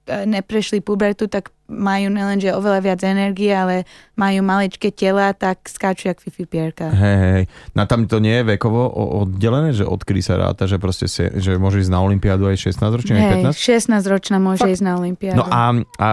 [0.07, 3.83] neprešli pubertu, tak majú nielenže oveľa viac energie, ale
[4.15, 6.87] majú maličké tela, tak skáču jak Fifi Pierka.
[6.87, 7.43] Hej, hej.
[7.75, 11.59] No tam to nie je vekovo oddelené, že odkedy sa ráta, že proste si, že
[11.59, 13.51] môžeš ísť na Olympiádu aj 16 ročne, aj 15?
[13.51, 14.73] Hej, 16 ročná môže Fakt?
[14.79, 15.37] ísť na Olympiádu.
[15.43, 16.09] No a, a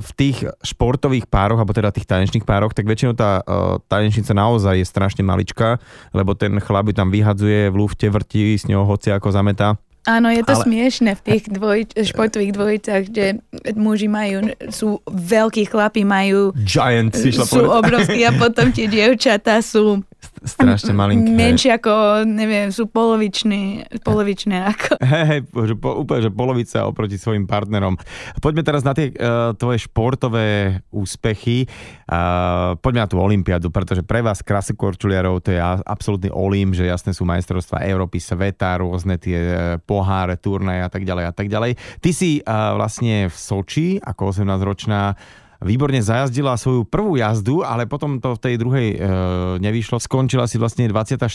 [0.00, 4.80] v tých športových pároch, alebo teda tých tanečných pároch, tak väčšinou tá uh, tanečnica naozaj
[4.80, 5.76] je strašne maličká,
[6.16, 9.76] lebo ten chlap ju tam vyhadzuje v lufte, vrtí s ňou hoci ako zametá.
[10.02, 13.26] Áno, je to Ale- smiešne v tých dvoj, športových dvojicách, že
[13.78, 17.78] muži majú, sú veľkí chlapi, majú Giant, si sú povedať.
[17.78, 20.02] obrovskí a potom tie dievčatá sú
[20.42, 21.30] Strašne malinké.
[21.30, 24.98] menšie ako, neviem, sú polovičné, polovičné ako.
[25.30, 27.94] Hej, že po, úplne, že polovica oproti svojim partnerom.
[28.42, 31.70] Poďme teraz na tie uh, tvoje športové úspechy.
[32.10, 36.90] Uh, poďme na tú Olympiádu, pretože pre vás krasu korčuliarov to je absolútny olím, že
[36.90, 41.46] jasné sú majstrovstvá Európy, sveta, rôzne tie uh, poháre, turnaje a tak ďalej a tak
[41.46, 41.78] ďalej.
[42.02, 45.14] Ty si uh, vlastne v Soči ako 18-ročná
[45.62, 48.96] výborne zajazdila svoju prvú jazdu, ale potom to v tej druhej e,
[49.62, 50.02] nevyšlo.
[50.02, 51.26] Skončila si vlastne 24.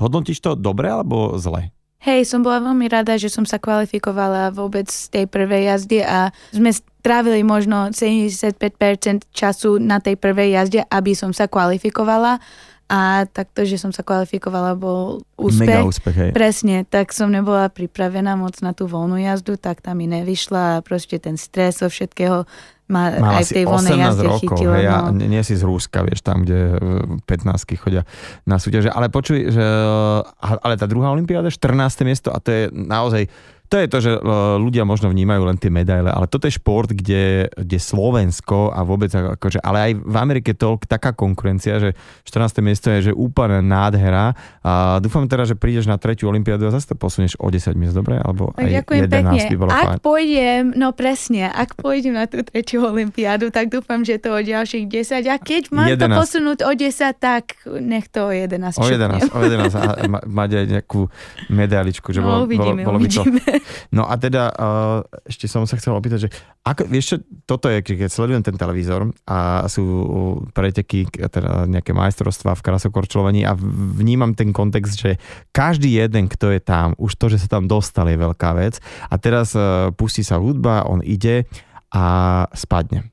[0.00, 1.70] Hodnotíš to dobre alebo zle?
[2.02, 6.34] Hej, som bola veľmi rada, že som sa kvalifikovala vôbec z tej prvej jazdy a
[6.50, 8.58] sme strávili možno 75%
[9.30, 12.42] času na tej prvej jazde, aby som sa kvalifikovala.
[12.92, 15.64] A takto, že som sa kvalifikovala, bol úspech.
[15.64, 16.30] Mega úspech, hej.
[16.36, 20.82] Presne, tak som nebola pripravená moc na tú voľnú jazdu, tak tam mi nevyšla a
[20.84, 22.44] proste ten stres zo všetkého
[22.92, 24.72] ma Mala aj v tej voľnej 18 jazde rokov, chytilo.
[24.76, 25.08] hej, no.
[25.16, 26.76] nie, nie si z Rúska, vieš, tam, kde
[27.24, 28.04] 15 chodia
[28.44, 28.92] na súťaže.
[28.92, 29.64] Ale počuj, že,
[30.36, 32.04] ale tá druhá olimpiáda, 14.
[32.04, 33.32] miesto a to je naozaj
[33.72, 34.20] to je to, že e,
[34.58, 39.08] ľudia možno vnímajú len tie medaile, ale toto je šport, kde, kde Slovensko a vôbec
[39.08, 42.60] akože, ale aj v Amerike to taká konkurencia, že 14.
[42.60, 46.84] miesto je že úplne nádhera a dúfam teda, že prídeš na tretiu olympiádu a zase
[46.86, 48.14] to posunieš o 10 miest, dobre?
[48.14, 49.40] Alebo aj ďakujem 11 pekne.
[49.46, 49.98] by bolo Ak fajn.
[50.02, 54.84] pôjdem, no presne, ak pôjdem na tú tretiu olympiádu, tak dúfam, že to o ďalších
[54.84, 55.24] 10.
[55.24, 55.96] A keď mám 11.
[55.96, 57.44] to posunúť o 10, tak
[57.78, 59.32] nech to o 11 O 11, šupnem.
[59.32, 61.00] o 11 a ma- mať aj nejakú
[61.48, 63.61] medailičku, že No, bolo, uvidíme, bolo, bolo by to uvidíme.
[63.94, 66.30] No a teda uh, ešte som sa chcel opýtať, že
[66.62, 69.84] ako, vieš čo, toto je, keď sledujem ten televízor a sú
[70.54, 73.56] preteky, teda nejaké majstrovstvá v krasokorčľovaní a
[73.98, 75.18] vnímam ten kontext, že
[75.50, 78.78] každý jeden, kto je tam, už to, že sa tam dostal je veľká vec
[79.10, 81.50] a teraz uh, pustí sa hudba, on ide
[81.92, 82.04] a
[82.56, 83.12] spadne.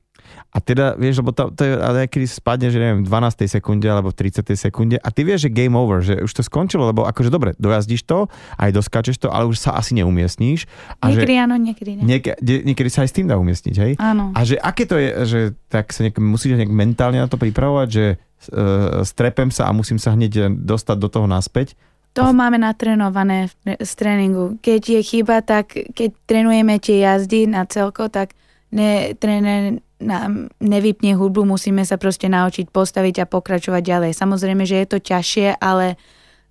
[0.50, 3.46] A teda, vieš, lebo to, to je, ale kedy spadne, že neviem, v 12.
[3.48, 4.42] sekunde alebo v 30.
[4.52, 8.02] sekunde a ty vieš, že game over, že už to skončilo, lebo akože dobre, dojazdíš
[8.02, 10.66] to, aj doskáčeš to, ale už sa asi neumiestníš.
[10.98, 12.02] A Niekedy že áno, niekedy nie.
[12.04, 13.92] niek- niekedy sa aj s tým dá umiestniť, hej?
[13.96, 14.34] Áno.
[14.34, 17.88] A že aké to je, že tak sa nejak, musíš nejak mentálne na to pripravovať,
[17.88, 18.04] že
[18.50, 21.78] uh, strepem sa a musím sa hneď dostať do toho naspäť.
[22.10, 24.58] To máme natrénované v- z tréningu.
[24.58, 28.34] Keď je chyba, tak keď trénujeme tie jazdy na celko, tak
[28.70, 34.10] ne, tréner nám nevypne hudbu, musíme sa proste naučiť postaviť a pokračovať ďalej.
[34.16, 36.00] Samozrejme, že je to ťažšie, ale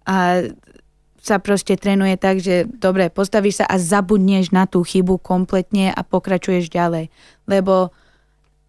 [0.09, 0.47] a
[1.19, 6.01] sa proste trénuje tak, že dobre, postavíš sa a zabudneš na tú chybu kompletne a
[6.01, 7.11] pokračuješ ďalej.
[7.45, 7.91] Lebo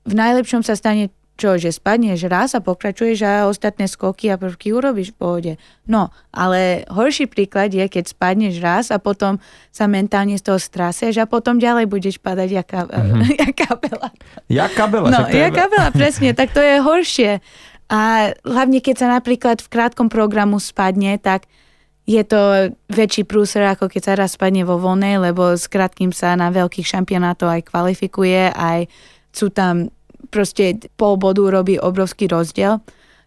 [0.04, 4.76] v najlepšom sa stane čo, že spadneš raz a pokračuješ a ostatné skoky a prvky
[4.76, 5.52] urobíš v pohode.
[5.88, 9.40] No, ale horší príklad je, keď spadneš raz a potom
[9.72, 13.24] sa mentálne z toho straseš a potom ďalej budeš padať jaká, mm-hmm.
[13.48, 14.08] jaká kapela.
[14.50, 17.32] Ja kabela, No, však to je- ja kapela, presne, tak to je horšie.
[17.90, 21.48] A hlavne, keď sa napríklad v krátkom programu spadne, tak
[22.06, 26.34] je to väčší prúser, ako keď sa raz spadne vo voľnej, lebo s krátkým sa
[26.34, 28.90] na veľkých šampionátov aj kvalifikuje, aj
[29.30, 29.94] sú tam
[30.30, 32.78] proste pol bodu robí obrovský rozdiel.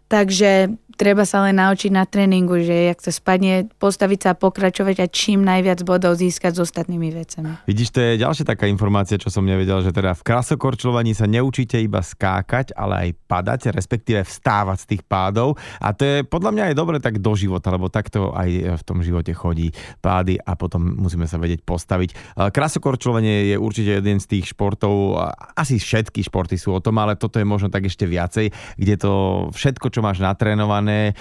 [0.08, 4.96] Takže treba sa len naučiť na tréningu, že jak sa spadne, postaviť sa a pokračovať
[5.02, 7.54] a čím najviac bodov získať s ostatnými vecami.
[7.70, 11.78] Vidíš, to je ďalšia taká informácia, čo som nevedel, že teda v krasokorčľovaní sa neučíte
[11.78, 15.56] iba skákať, ale aj padať, respektíve vstávať z tých pádov.
[15.78, 19.00] A to je podľa mňa aj dobre tak do života, lebo takto aj v tom
[19.00, 19.70] živote chodí
[20.02, 22.10] pády a potom musíme sa vedieť postaviť.
[22.10, 22.14] E,
[22.52, 25.18] Krasokorčľovanie je určite jeden z tých športov,
[25.56, 29.12] asi všetky športy sú o tom, ale toto je možno tak ešte viacej, kde to
[29.52, 31.12] všetko, čo máš natrénované, e,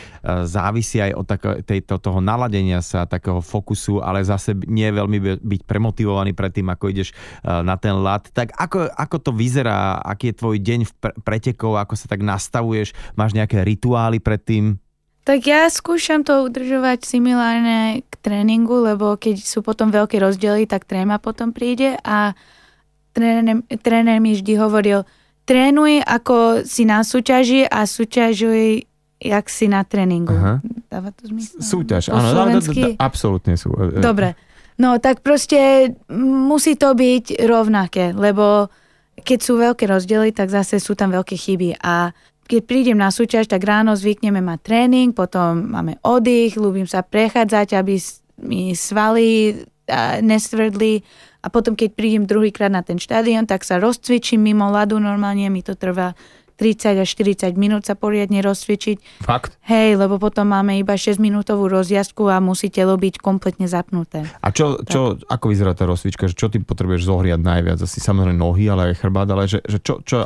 [0.43, 5.17] závisí aj od tako, tejto, toho naladenia sa, takého fokusu, ale zase nie je veľmi
[5.21, 7.15] by- byť premotivovaný pred tým, ako ideš e,
[7.49, 8.27] na ten lat.
[8.33, 10.01] Tak ako, ako to vyzerá?
[10.03, 11.79] Aký je tvoj deň v pre- pretekov?
[11.79, 12.91] Ako sa tak nastavuješ?
[13.15, 14.65] Máš nejaké rituály pred tým?
[15.23, 20.83] Tak ja skúšam to udržovať similárne k tréningu, lebo keď sú potom veľké rozdiely, tak
[20.83, 22.35] tréma potom príde a
[23.15, 25.07] tréner, tréner mi vždy hovoril,
[25.47, 28.83] trénuj ako si na súťaži a súťažuj
[29.23, 30.35] jak si na tréningu.
[30.35, 30.59] Aha.
[30.91, 31.63] Dáva to zmysel?
[31.63, 32.99] Súťaž, Po áno, slovensky?
[32.99, 33.71] absolútne sú.
[33.71, 34.35] e, e, Dobre.
[34.75, 38.67] No tak proste musí to byť rovnaké, lebo
[39.23, 42.11] keď sú veľké rozdiely, tak zase sú tam veľké chyby a
[42.43, 47.79] keď prídem na súťaž, tak ráno zvykneme mať tréning, potom máme oddych, ľúbim sa prechádzať,
[47.79, 47.95] aby
[48.43, 49.63] mi svaly
[50.19, 51.03] nestvrdli
[51.43, 55.59] a potom keď prídem druhýkrát na ten štadión, tak sa rozcvičím mimo ľadu, normálne mi
[55.59, 56.15] to trvá
[56.55, 59.25] 30 až 40 minút sa poriadne rozcvičiť.
[59.25, 59.57] Fakt?
[59.65, 64.25] Hej, lebo potom máme iba 6 minútovú rozjazdku a musí telo byť kompletne zapnuté.
[64.41, 66.29] A čo, čo ako vyzerá tá rozcvička?
[66.29, 67.77] Čo ty potrebuješ zohriať najviac?
[67.81, 70.23] Asi samozrejme nohy, ale aj chrbát, ale že, že čo, čo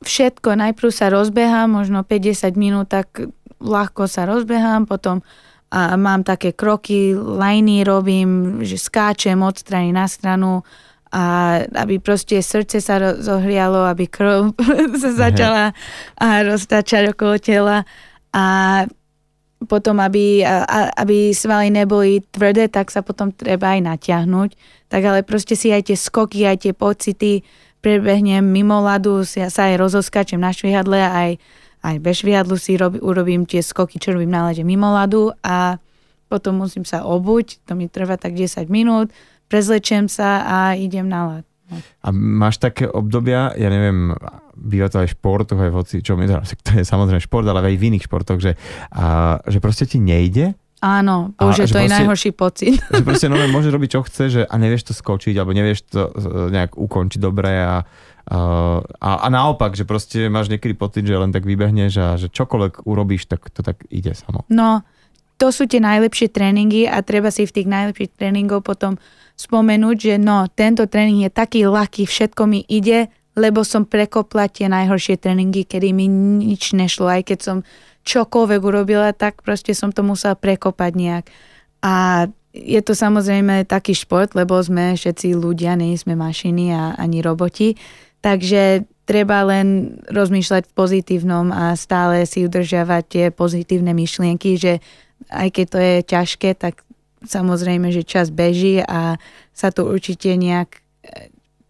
[0.00, 3.20] Všetko, najprv sa rozbehám, možno 50 minút, tak
[3.60, 5.20] ľahko sa rozbehám, potom
[5.70, 10.66] a mám také kroky, lajny robím, že skáčem od strany na stranu
[11.10, 14.54] a aby proste srdce sa zohrialo, aby krv
[15.02, 15.64] sa začala
[16.14, 17.82] a roztačať okolo tela.
[18.30, 18.44] A
[19.66, 24.50] potom, aby, a, aby svaly neboli tvrdé, tak sa potom treba aj natiahnuť.
[24.86, 27.42] Tak ale proste si aj tie skoky, aj tie pocity
[27.82, 31.30] prebehnem mimo ľadu, si, sa aj rozoskačem na švihadle, aj,
[31.82, 35.34] aj bez švihadlu si rob, urobím tie skoky, čo robím na lade mimo ľadu.
[35.42, 35.76] A
[36.30, 39.10] potom musím sa obuť, to mi trvá tak 10 minút,
[39.50, 41.44] prezlečiem sa a idem na ľad.
[42.02, 44.14] A máš také obdobia, ja neviem,
[44.58, 47.46] býva to aj v športoch, aj v hoci, čo mi to, to je samozrejme šport,
[47.46, 48.54] ale aj v iných športoch, že,
[48.94, 52.80] a, že proste ti nejde Áno, bože, to je najhorší pocit.
[52.88, 56.08] Že proste no, môže robiť, čo chce, že, a nevieš to skočiť, alebo nevieš to
[56.08, 56.12] e,
[56.56, 57.84] nejak ukončiť dobre a,
[58.32, 62.88] a, a naopak, že proste máš niekedy pocit, že len tak vybehneš a že čokoľvek
[62.88, 64.48] urobíš, tak to tak ide samo.
[64.48, 64.80] No,
[65.36, 68.96] to sú tie najlepšie tréningy a treba si v tých najlepších tréningov potom
[69.40, 73.08] spomenúť, že no, tento tréning je taký ľahký, všetko mi ide,
[73.40, 76.12] lebo som prekopla tie najhoršie tréningy, kedy mi
[76.44, 77.56] nič nešlo, aj keď som
[78.04, 81.24] čokoľvek urobila, tak proste som to musela prekopať nejak.
[81.80, 87.22] A je to samozrejme taký šport, lebo sme všetci ľudia, nie sme mašiny a ani
[87.24, 87.78] roboti,
[88.20, 94.78] takže treba len rozmýšľať v pozitívnom a stále si udržiavať tie pozitívne myšlienky, že
[95.30, 96.82] aj keď to je ťažké, tak
[97.24, 99.20] samozrejme, že čas beží a
[99.52, 100.80] sa to určite nejak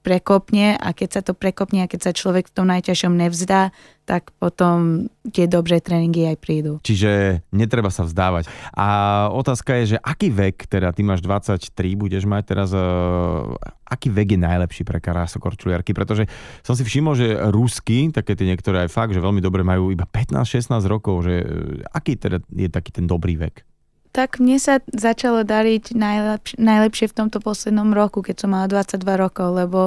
[0.00, 3.68] prekopne a keď sa to prekopne a keď sa človek v tom najťažšom nevzdá,
[4.08, 6.72] tak potom tie dobré tréningy aj prídu.
[6.82, 8.48] Čiže netreba sa vzdávať.
[8.74, 13.54] A otázka je, že aký vek, teda ty máš 23, budeš mať teraz, uh,
[13.86, 15.94] aký vek je najlepší pre karásokorčuliarky?
[15.94, 16.26] Pretože
[16.64, 20.08] som si všimol, že rusky, také tie niektoré aj fakt, že veľmi dobre majú iba
[20.08, 21.46] 15-16 rokov, že uh,
[21.94, 23.69] aký teda je taký ten dobrý vek?
[24.10, 29.14] Tak mne sa začalo dariť najlepš- najlepšie v tomto poslednom roku, keď som mala 22
[29.14, 29.80] rokov, lebo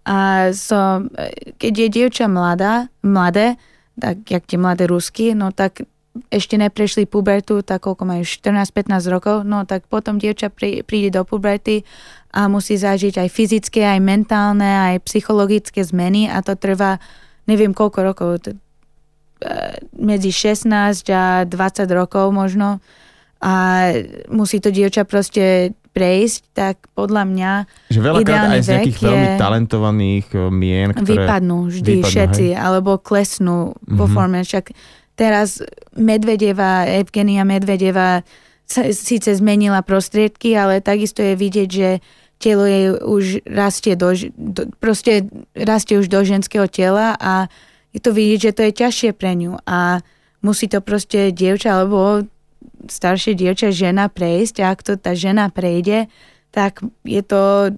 [0.00, 1.12] a som,
[1.60, 3.60] keď je dievča mladá, mladé,
[4.00, 5.84] tak jak tie mladé rusky, no tak
[6.32, 11.22] ešte neprešli pubertu, tak koľko majú 14-15 rokov, no tak potom dievča prí, príde do
[11.22, 11.86] puberty
[12.34, 16.98] a musí zažiť aj fyzické, aj mentálne, aj psychologické zmeny a to trvá
[17.46, 18.58] neviem koľko rokov, e,
[19.94, 22.82] medzi 16 a 20 rokov možno
[23.40, 23.54] a
[24.28, 27.52] musí to dievča proste prejsť, tak podľa mňa
[27.90, 31.26] Že veľakrát aj z nejakých veľmi talentovaných eh, mien, ktoré...
[31.26, 32.58] Vypadnú vždy vypadnú, všetci, hej?
[32.58, 34.12] alebo klesnú mm-hmm.
[34.14, 34.40] forme.
[34.46, 34.70] Však
[35.18, 35.64] teraz
[35.98, 38.22] Medvedeva, Evgenia Medvedeva
[38.94, 41.98] síce zmenila prostriedky, ale takisto je vidieť, že
[42.40, 47.50] telo jej už rastie do, do, proste rastie už do ženského tela a
[47.90, 50.00] je to vidieť, že to je ťažšie pre ňu a
[50.40, 52.24] musí to proste dievča alebo
[52.88, 56.08] staršie dievča, žena prejsť a ak to tá žena prejde,
[56.54, 57.74] tak je to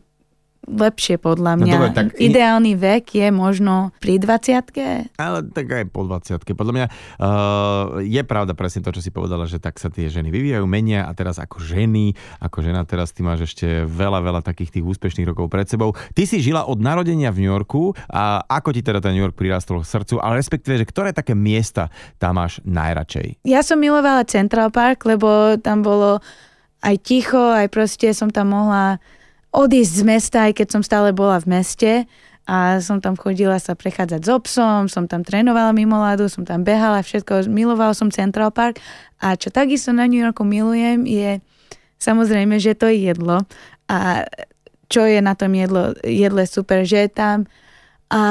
[0.71, 1.75] lepšie podľa no mňa.
[1.75, 2.07] No, dobre, tak...
[2.15, 8.23] Ideálny vek je možno pri 20 Ale tak aj po 20 Podľa mňa uh, je
[8.23, 11.43] pravda presne to, čo si povedala, že tak sa tie ženy vyvíjajú, menia a teraz
[11.43, 15.67] ako ženy, ako žena teraz ty máš ešte veľa, veľa takých tých úspešných rokov pred
[15.67, 15.99] sebou.
[16.15, 19.35] Ty si žila od narodenia v New Yorku a ako ti teda ten New York
[19.35, 21.91] prirastol k srdcu, ale respektíve, že ktoré také miesta
[22.23, 23.43] tam máš najradšej?
[23.43, 26.23] Ja som milovala Central Park, lebo tam bolo
[26.83, 29.03] aj ticho, aj proste som tam mohla
[29.53, 31.93] odísť z mesta, aj keď som stále bola v meste.
[32.43, 36.43] A som tam chodila sa prechádzať s so obsom, som tam trénovala mimo ľadu, som
[36.43, 38.83] tam behala, všetko, milovala som Central Park.
[39.23, 41.39] A čo takisto na New Yorku milujem je
[42.03, 43.47] samozrejme, že to je jedlo.
[43.87, 44.27] A
[44.91, 47.39] čo je na tom jedlo, jedle super, že je tam.
[48.11, 48.23] A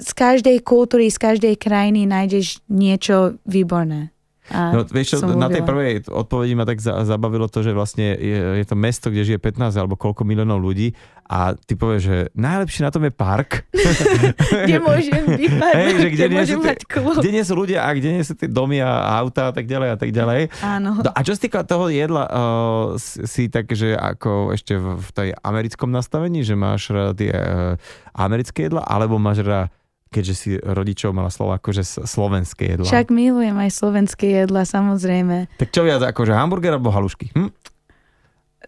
[0.00, 4.11] z každej kultúry, z každej krajiny nájdeš niečo výborné.
[4.50, 8.58] A no, vieš čo, na tej prvej odpovedi ma tak zabavilo to, že vlastne je,
[8.58, 10.98] je to mesto, kde žije 15 alebo koľko miliónov ľudí
[11.30, 13.62] a ty povieš, že najlepšie na tom je park.
[14.66, 17.16] kde môžem vypadnúť, hey, že kde, kde môžem mať klub.
[17.22, 19.88] Kde nie sú ľudia a kde nie sú tie domy a auta a tak ďalej
[19.94, 20.50] a tak ďalej.
[20.58, 20.90] Áno.
[20.98, 25.08] No, a čo sa týka toho jedla, uh, si tak, že ako ešte v, v
[25.14, 27.78] tej americkom nastavení, že máš rád tie uh,
[28.10, 29.70] americké jedla, alebo máš rád
[30.12, 32.84] keďže si rodičov mala slovo akože slovenské jedla.
[32.84, 35.48] Však milujem aj slovenské jedla, samozrejme.
[35.56, 37.32] Tak čo viac, akože hamburger alebo halušky?
[37.32, 37.50] Hm?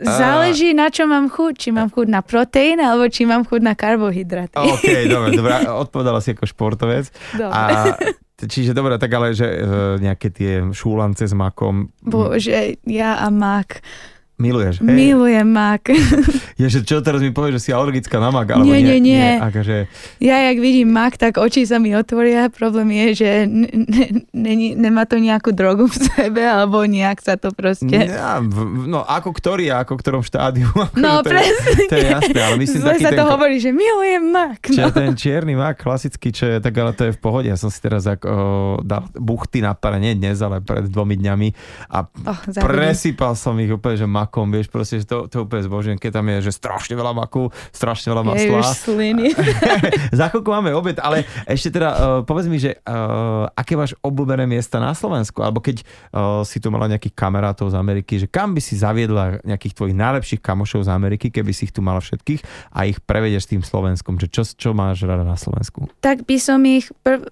[0.02, 1.54] Záleží, na čo mám chuť.
[1.54, 4.58] Či mám chuť na proteín, alebo či mám chuť na karbohydraty.
[4.58, 5.52] OK, dobre, dobre.
[5.70, 7.14] Odpovedala si ako športovec.
[7.38, 7.54] Dobre.
[7.54, 7.94] A,
[8.42, 9.56] čiže dobre, tak ale, že e,
[10.02, 11.94] nejaké tie šúlance s makom.
[12.02, 13.86] Bože, ja a mak
[14.34, 14.90] Miluješ, hej?
[14.90, 15.94] Milujem mak.
[16.60, 18.50] Je, že čo teraz mi povieš, že si alergická na mak?
[18.50, 19.14] Alebo nie, nie, nie.
[19.14, 19.86] nie akože...
[20.18, 22.50] Ja, jak vidím mak, tak oči sa mi otvoria.
[22.50, 27.38] Problém je, že n- n- n- nemá to nejakú drogu v sebe, alebo nejak sa
[27.38, 27.94] to proste...
[27.94, 28.42] Ja,
[28.86, 30.66] no, ako ktorý, ako ktorom štádiu.
[30.98, 31.74] No, to presne.
[31.74, 33.18] Je, to je jasné, ale myslím Zle taký sa ten...
[33.18, 34.62] to hovorí, že milujem mak.
[34.66, 34.74] No.
[34.74, 37.46] Čiže ten čierny mak, klasický, čo je, tak ale to je v pohode.
[37.50, 38.38] Ja som si teraz ako, o,
[38.82, 41.48] dal buchty na pare, nie dnes, ale pred dvomi dňami
[41.92, 45.60] a oh, presypal som ich úplne, že mak makom, vieš, proste, že to, to úplne
[45.60, 48.40] zbožujem, keď tam je, že strašne veľa maku, strašne veľa masla.
[48.40, 49.26] Je už sliny.
[50.18, 54.48] Za chvíľku máme obed, ale ešte teda uh, povedz mi, že uh, aké máš obľúbené
[54.48, 58.56] miesta na Slovensku, alebo keď uh, si tu mala nejakých kamarátov z Ameriky, že kam
[58.56, 62.72] by si zaviedla nejakých tvojich najlepších kamošov z Ameriky, keby si ich tu mala všetkých
[62.72, 65.92] a ich prevedeš s tým Slovenskom, že čo, čo máš rada na Slovensku?
[66.00, 67.28] Tak by som ich prv,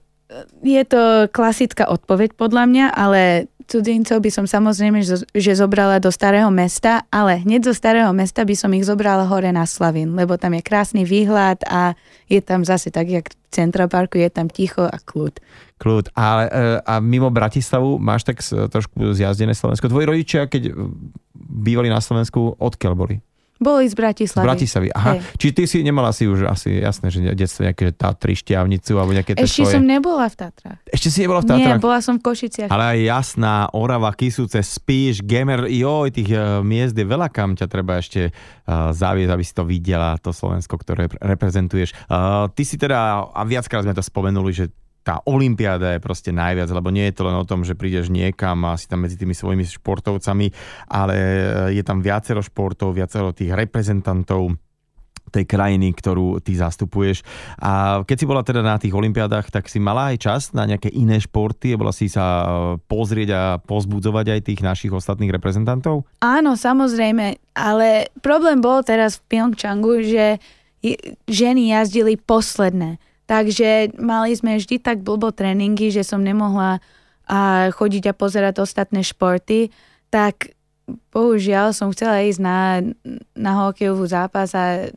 [0.64, 5.02] je to klasická odpoveď podľa mňa, ale cudzincov by som samozrejme,
[5.32, 9.50] že zobrala do starého mesta, ale hneď zo starého mesta by som ich zobrala hore
[9.50, 13.88] na Slavín, lebo tam je krásny výhľad a je tam zase tak, jak v Central
[13.88, 15.36] Parku, je tam ticho a kľud.
[15.80, 16.14] Kľud.
[16.14, 19.90] A, e, a mimo Bratislavu máš tak trošku zjazdené Slovensko.
[19.90, 20.72] Tvoji rodičia, keď
[21.36, 23.16] bývali na Slovensku, odkiaľ boli?
[23.62, 24.44] Boli z Bratislavy.
[24.44, 25.12] Z Bratislavy, aha.
[25.16, 25.18] Hej.
[25.38, 29.38] Čiže ty si nemala si už asi jasné, že detstvo nejaké Tatry, Šťavnicu alebo nejaké
[29.38, 29.74] Ešte svoje...
[29.78, 30.78] som nebola v Tatrách.
[30.90, 31.78] Ešte si nebola v Tatrách?
[31.78, 32.68] Nie, bola som v Košiciach.
[32.68, 37.66] Ale aj jasná, Orava, Kisúce, Spíš, Gemer, joj, tých uh, miest je veľa, kam ťa
[37.70, 41.94] treba ešte uh, zaviesť, aby si to videla, to Slovensko, ktoré reprezentuješ.
[42.10, 44.66] Uh, ty si teda, a viackrát sme to spomenuli, že
[45.03, 48.62] tá olympiáda je proste najviac, lebo nie je to len o tom, že prídeš niekam
[48.66, 50.46] a si tam medzi tými svojimi športovcami,
[50.90, 51.14] ale
[51.74, 54.55] je tam viacero športov, viacero tých reprezentantov
[55.32, 57.24] tej krajiny, ktorú ty zastupuješ.
[57.57, 60.92] A keď si bola teda na tých olympiádach, tak si mala aj čas na nejaké
[60.92, 61.72] iné športy?
[61.72, 62.46] Bola si sa e,
[62.84, 66.05] pozrieť a pozbudzovať aj tých našich ostatných reprezentantov?
[66.20, 70.36] Áno, samozrejme, ale problém bol teraz v Pyeongchangu, že
[71.30, 73.00] ženy jazdili posledné.
[73.27, 76.83] Takže mali sme vždy tak blbo tréningy, že som nemohla
[77.33, 79.70] a chodiť a pozerať ostatné športy,
[80.11, 80.53] tak
[81.14, 82.83] bohužiaľ som chcela ísť na,
[83.39, 84.91] na hokejovú zápas a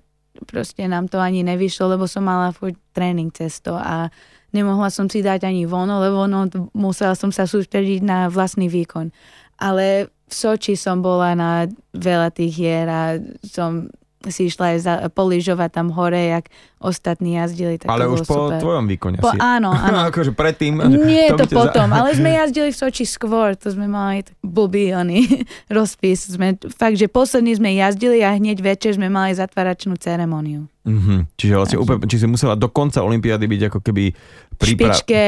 [0.50, 4.12] proste nám to ani nevyšlo, lebo som mala furt tréning cesto a
[4.52, 9.14] nemohla som si dať ani vono, lebo no, musela som sa sústrediť na vlastný výkon.
[9.56, 13.88] Ale v Soči som bola na veľa tých hier a som
[14.26, 16.50] si išla aj za, poližovať tam hore, jak
[16.86, 17.82] ostatní jazdili.
[17.82, 18.62] Tak ale už po super.
[18.62, 19.38] tvojom výkone po, si.
[19.42, 20.14] Áno, áno.
[20.14, 20.78] akože predtým.
[20.86, 21.96] Nie to, to potom, za...
[21.98, 25.26] ale sme jazdili v Soči skôr, to sme mali blbý oný
[25.76, 26.30] rozpis.
[26.30, 30.70] Sme, fakt, že posledný sme jazdili a hneď večer sme mali zatváračnú ceremoniu.
[30.86, 31.34] Mm-hmm.
[31.34, 34.14] Čiže vlastne úplne, či si musela do konca Olympiády byť ako keby
[34.54, 34.94] príprav...
[34.94, 35.22] špičke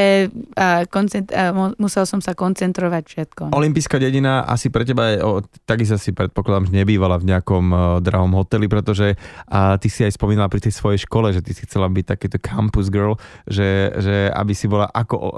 [0.54, 1.50] a, koncent- a
[1.82, 3.44] musel som sa koncentrovať všetko.
[3.58, 7.80] Olympijská dedina asi pre teba je, o, takisto si predpokladám, že nebývala v nejakom uh,
[8.06, 9.18] drahom hoteli, pretože
[9.50, 12.38] a ty si aj spomínala pri tej svojej škole, že ty si chcela byť takýto
[12.44, 13.16] campus girl,
[13.48, 15.32] že, že aby si bola ako o, o,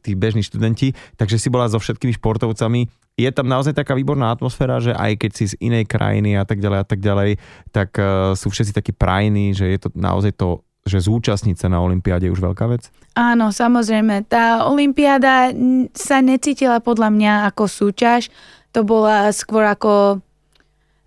[0.00, 2.88] tí bežní študenti, takže si bola so všetkými športovcami
[3.20, 6.56] je tam naozaj taká výborná atmosféra, že aj keď si z inej krajiny a tak
[6.56, 7.30] ďalej a tak ďalej,
[7.68, 11.76] tak uh, sú všetci takí prajní, že je to naozaj to že zúčastniť sa na
[11.84, 12.88] Olympiáde je už veľká vec?
[13.12, 14.24] Áno, samozrejme.
[14.24, 15.52] Tá Olympiáda
[15.92, 18.32] sa necítila podľa mňa ako súťaž.
[18.72, 20.24] To bola skôr ako,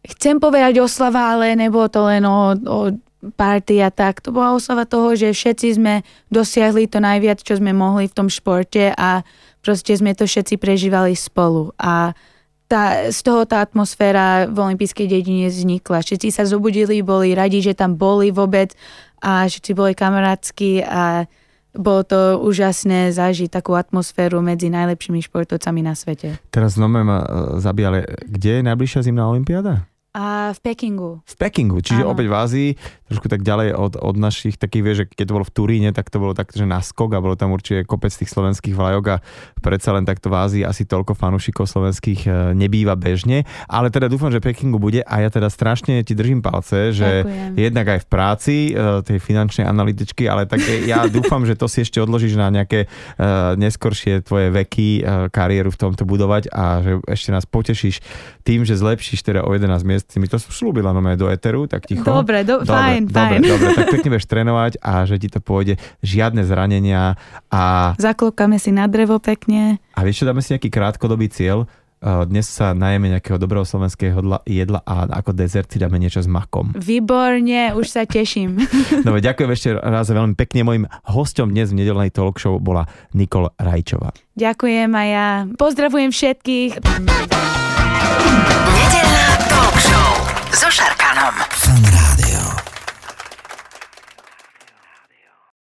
[0.06, 2.80] chcem povedať oslava, ale nebolo to len o, o
[3.36, 4.20] party a tak.
[4.28, 8.28] To bola oslava toho, že všetci sme dosiahli to najviac, čo sme mohli v tom
[8.28, 9.24] športe a
[9.64, 12.12] proste sme to všetci prežívali spolu a
[12.68, 16.02] tá, z toho tá atmosféra v olympijskej dedine vznikla.
[16.02, 18.74] Všetci sa zobudili, boli radi, že tam boli vôbec
[19.22, 21.30] a všetci boli kamarátsky a
[21.74, 26.38] bolo to úžasné zažiť takú atmosféru medzi najlepšími športovcami na svete.
[26.54, 27.28] Teraz znova ma e,
[27.62, 29.90] zabíjali, kde je najbližšia zimná olimpiáda?
[30.14, 31.26] A v Pekingu.
[31.26, 32.14] V Pekingu, čiže Áno.
[32.14, 32.70] opäť v Ázii,
[33.10, 36.14] trošku tak ďalej od, od našich takých, vieš, že keď to bolo v Turíne, tak
[36.14, 39.18] to bolo tak, že na skok a bolo tam určite kopec tých slovenských vlajok a
[39.66, 44.30] predsa len takto v Ázii asi toľko fanúšikov slovenských e, nebýva bežne, ale teda dúfam,
[44.30, 47.52] že Pekingu bude a ja teda strašne ti držím palce, že Ďakujem.
[47.58, 51.82] jednak aj v práci e, tej finančnej analytičky, ale tak ja dúfam, že to si
[51.82, 52.88] ešte odložíš na nejaké e,
[53.58, 58.06] neskoršie tvoje veky, kariéru v tomto budovať a že ešte nás potešíš
[58.46, 61.88] tým, že zlepšíš teda o 11 miest si mi to slúbila no do Eteru, tak
[61.88, 62.04] ticho.
[62.04, 63.42] Dobre, do, dobre fajn, dobre, fajn.
[63.44, 67.94] Dobre, tak pekne budeš trénovať a že ti to pôjde, žiadne zranenia a...
[67.98, 69.80] Zaklopkáme si na drevo pekne.
[69.96, 71.66] A vieš čo, dáme si nejaký krátkodobý cieľ,
[72.04, 76.76] dnes sa najeme nejakého dobrého slovenského jedla a ako dezert si dáme niečo s makom.
[76.76, 78.60] Výborne, už sa teším.
[79.08, 80.68] Dobre, ďakujem ešte raz veľmi pekne.
[80.68, 84.12] Mojim hostom dnes v nedelnej talk show bola Nikol Rajčová.
[84.36, 86.84] Ďakujem a ja pozdravujem všetkých
[90.56, 91.34] so Šarkanom.
[91.50, 92.73] Fan Rádio.